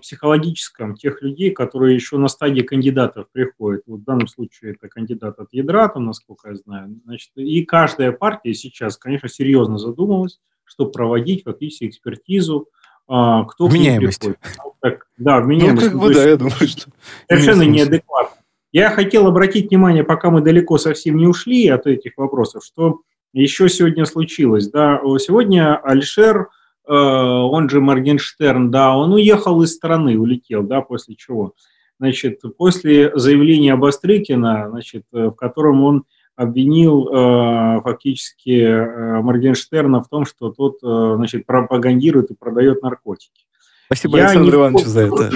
[0.00, 3.82] психологическом тех людей, которые еще на стадии кандидатов приходят.
[3.86, 7.00] Вот в данном случае это кандидат от ядра, там, насколько я знаю.
[7.04, 12.68] Значит, и каждая партия сейчас, конечно, серьезно задумалась, чтобы проводить фактически экспертизу,
[13.06, 14.20] кто вменяемость.
[14.20, 14.40] приходит.
[14.64, 15.92] Ну, так, да, вменяемость.
[15.92, 16.90] Ну, как бы, да, я думаю, что...
[17.28, 18.36] Совершенно неадекватно.
[18.72, 23.00] Я хотел обратить внимание, пока мы далеко совсем не ушли от этих вопросов, что
[23.32, 24.68] еще сегодня случилось.
[24.68, 25.00] Да?
[25.18, 26.48] Сегодня Альшер,
[26.86, 31.54] э, он же Моргенштерн, да, он уехал из страны, улетел, да, после чего?
[32.00, 36.04] Значит, после заявления Бастрыкина, значит, в котором он
[36.38, 43.44] обвинил э, фактически э, Моргенштерна в том, что тот, э, значит, пропагандирует и продает наркотики.
[43.86, 45.30] Спасибо, Я Александр Иванович, за это.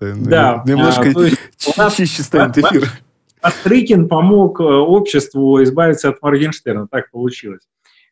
[0.00, 0.62] Да.
[0.66, 1.14] Немножко
[1.78, 2.90] а, чище станет эфир.
[3.44, 7.60] Астрыкин помог э, обществу избавиться от Моргенштерна, так получилось.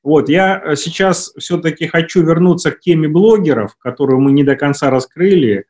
[0.02, 4.90] Вот, я э, сейчас все-таки хочу вернуться к теме блогеров, которую мы не до конца
[4.90, 5.64] раскрыли.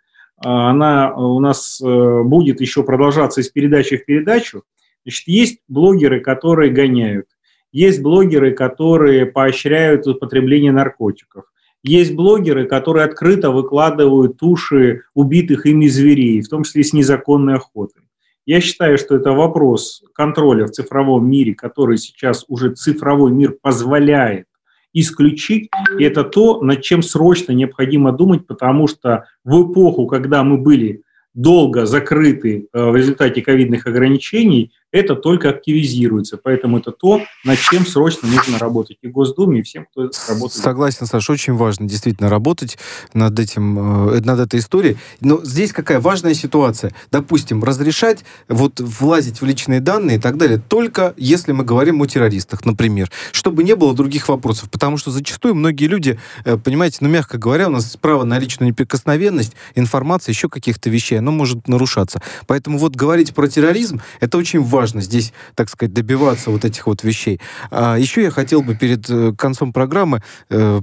[0.45, 4.65] А, она у нас э, будет еще продолжаться из передачи в передачу.
[5.05, 7.27] Значит, есть блогеры, которые гоняют.
[7.71, 11.45] Есть блогеры, которые поощряют употребление наркотиков.
[11.85, 18.03] Есть блогеры, которые открыто выкладывают туши убитых ими зверей, в том числе с незаконной охотой.
[18.45, 24.47] Я считаю, что это вопрос контроля в цифровом мире, который сейчас уже цифровой мир позволяет
[24.93, 25.71] исключить.
[25.99, 31.03] И это то, над чем срочно необходимо думать, потому что в эпоху, когда мы были
[31.35, 36.37] долго закрыты э, в результате ковидных ограничений, это только активизируется.
[36.37, 40.53] Поэтому это то, над чем срочно нужно работать и Госдуме, и всем, кто работает.
[40.53, 42.79] Согласен, Саша, очень важно действительно работать
[43.15, 44.99] над, этим, э, над этой историей.
[45.21, 46.93] Но здесь какая важная ситуация.
[47.11, 52.07] Допустим, разрешать вот влазить в личные данные и так далее, только если мы говорим о
[52.07, 54.71] террористах, например, чтобы не было других вопросов.
[54.71, 58.69] Потому что зачастую многие люди, э, понимаете, ну, мягко говоря, у нас право на личную
[58.69, 62.21] неприкосновенность, информация, еще каких-то вещей, оно может нарушаться.
[62.47, 66.89] Поэтому вот говорить про терроризм, это очень важно важно здесь, так сказать, добиваться вот этих
[66.89, 67.41] вот вещей.
[67.71, 70.81] А еще я хотел бы перед э, концом программы, э,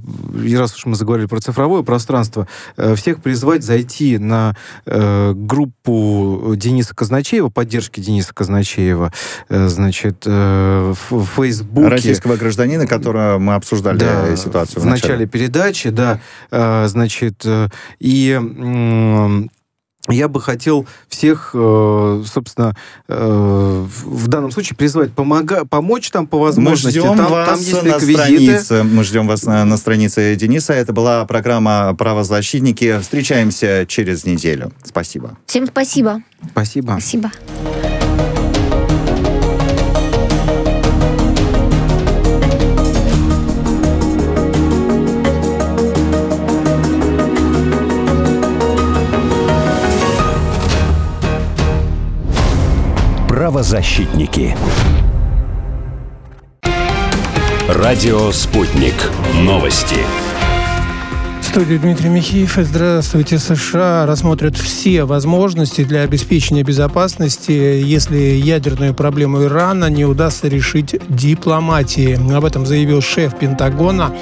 [0.55, 2.47] раз уж мы заговорили про цифровое пространство,
[2.77, 9.11] э, всех призвать зайти на группу Дениса Казначеева, поддержки Дениса Казначеева,
[9.49, 10.95] значит, в
[11.35, 11.87] Фейсбуке.
[11.87, 15.13] Российского гражданина, которого мы обсуждали да, ситуацию в, в начале.
[15.13, 16.19] начале передачи, да,
[16.87, 17.45] значит,
[17.99, 19.49] и
[20.11, 22.75] я бы хотел всех, э, собственно,
[23.07, 26.99] э, в данном случае призвать помога, помочь там по возможности.
[26.99, 28.83] Мы ждем там, вас там есть на странице.
[28.83, 30.73] Мы ждем вас на, на странице Дениса.
[30.73, 32.99] Это была программа «Правозащитники».
[32.99, 34.71] Встречаемся через неделю.
[34.83, 35.37] Спасибо.
[35.45, 36.21] Всем спасибо.
[36.51, 36.91] Спасибо.
[36.99, 37.31] Спасибо.
[53.59, 54.55] Правозащитники.
[57.67, 58.95] Радио «Спутник».
[59.33, 59.97] Новости
[61.49, 62.59] студии Дмитрий Михеев.
[62.61, 63.39] Здравствуйте.
[63.39, 72.19] США рассмотрят все возможности для обеспечения безопасности, если ядерную проблему Ирана не удастся решить дипломатией.
[72.35, 74.13] Об этом заявил шеф Пентагона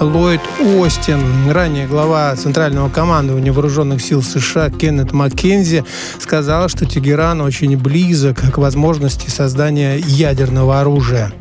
[0.00, 0.40] Ллойд
[0.78, 1.50] Остин.
[1.50, 5.84] Ранее глава Центрального командования вооруженных сил США Кеннет Маккензи
[6.20, 11.32] сказал, что Тегеран очень близок к возможности создания ядерного оружия.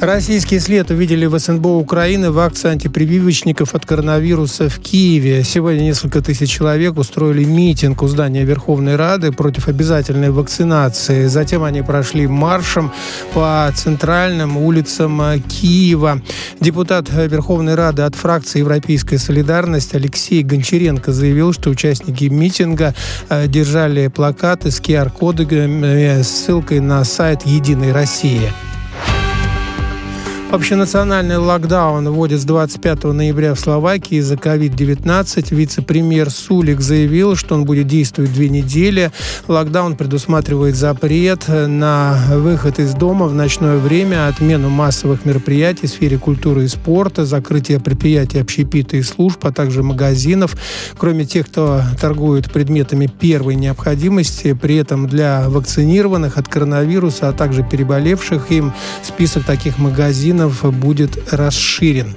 [0.00, 5.44] Российский след увидели в СНБО Украины в акции антипрививочников от коронавируса в Киеве.
[5.44, 11.26] Сегодня несколько тысяч человек устроили митинг у здания Верховной Рады против обязательной вакцинации.
[11.26, 12.90] Затем они прошли маршем
[13.34, 16.22] по центральным улицам Киева.
[16.60, 22.94] Депутат Верховной Рады от фракции Европейская солидарность Алексей Гончаренко заявил, что участники митинга
[23.28, 28.50] э, держали плакаты с QR-кодами с ссылкой на сайт «Единой России».
[30.52, 35.54] Общенациональный локдаун вводит с 25 ноября в Словакии из-за COVID-19.
[35.54, 39.12] Вице-премьер Сулик заявил, что он будет действовать две недели.
[39.46, 46.18] Локдаун предусматривает запрет на выход из дома в ночное время, отмену массовых мероприятий в сфере
[46.18, 50.56] культуры и спорта, закрытие предприятий общепита и служб, а также магазинов.
[50.98, 57.62] Кроме тех, кто торгует предметами первой необходимости, при этом для вакцинированных от коронавируса, а также
[57.62, 58.72] переболевших им
[59.04, 62.14] список таких магазинов магазинов будет расширен.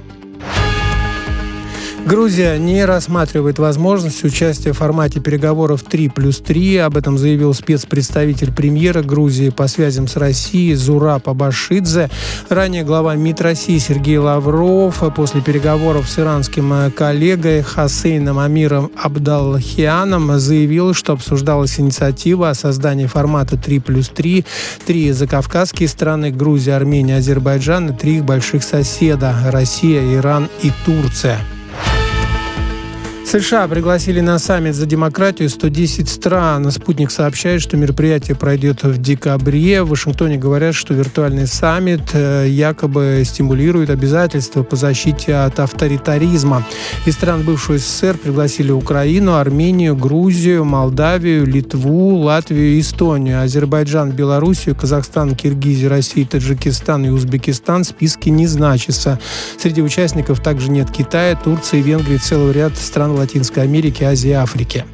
[2.06, 6.76] Грузия не рассматривает возможность участия в формате переговоров 3 плюс 3.
[6.78, 12.10] Об этом заявил спецпредставитель премьера Грузии по связям с Россией Зураб Абашидзе.
[12.50, 20.92] Ранее глава МИД России Сергей Лавров после переговоров с иранским коллегой Хасейном Амиром Абдалхианом заявил,
[20.92, 24.44] что обсуждалась инициатива о создании формата 3 плюс 3.
[24.84, 31.40] Три закавказские страны– Грузия, Армения, Азербайджан и три их больших соседа– Россия, Иран и Турция.
[33.26, 36.70] США пригласили на саммит за демократию 110 стран.
[36.70, 39.82] Спутник сообщает, что мероприятие пройдет в декабре.
[39.82, 46.64] В Вашингтоне говорят, что виртуальный саммит э, якобы стимулирует обязательства по защите от авторитаризма.
[47.06, 53.42] Из стран бывшего СССР пригласили Украину, Армению, Грузию, Молдавию, Литву, Латвию Эстонию.
[53.42, 59.18] Азербайджан, Белоруссию, Казахстан, Киргизию, Россию, Таджикистан и Узбекистан в списке не значится.
[59.58, 64.84] Среди участников также нет Китая, Турции, Венгрии, целого ряда стран Латинской Америки, Азии и Африки.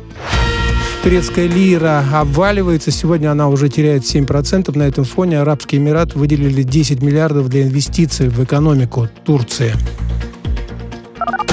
[1.02, 2.90] Турецкая лира обваливается.
[2.90, 4.76] Сегодня она уже теряет 7%.
[4.76, 9.74] На этом фоне Арабские Эмираты выделили 10 миллиардов для инвестиций в экономику Турции.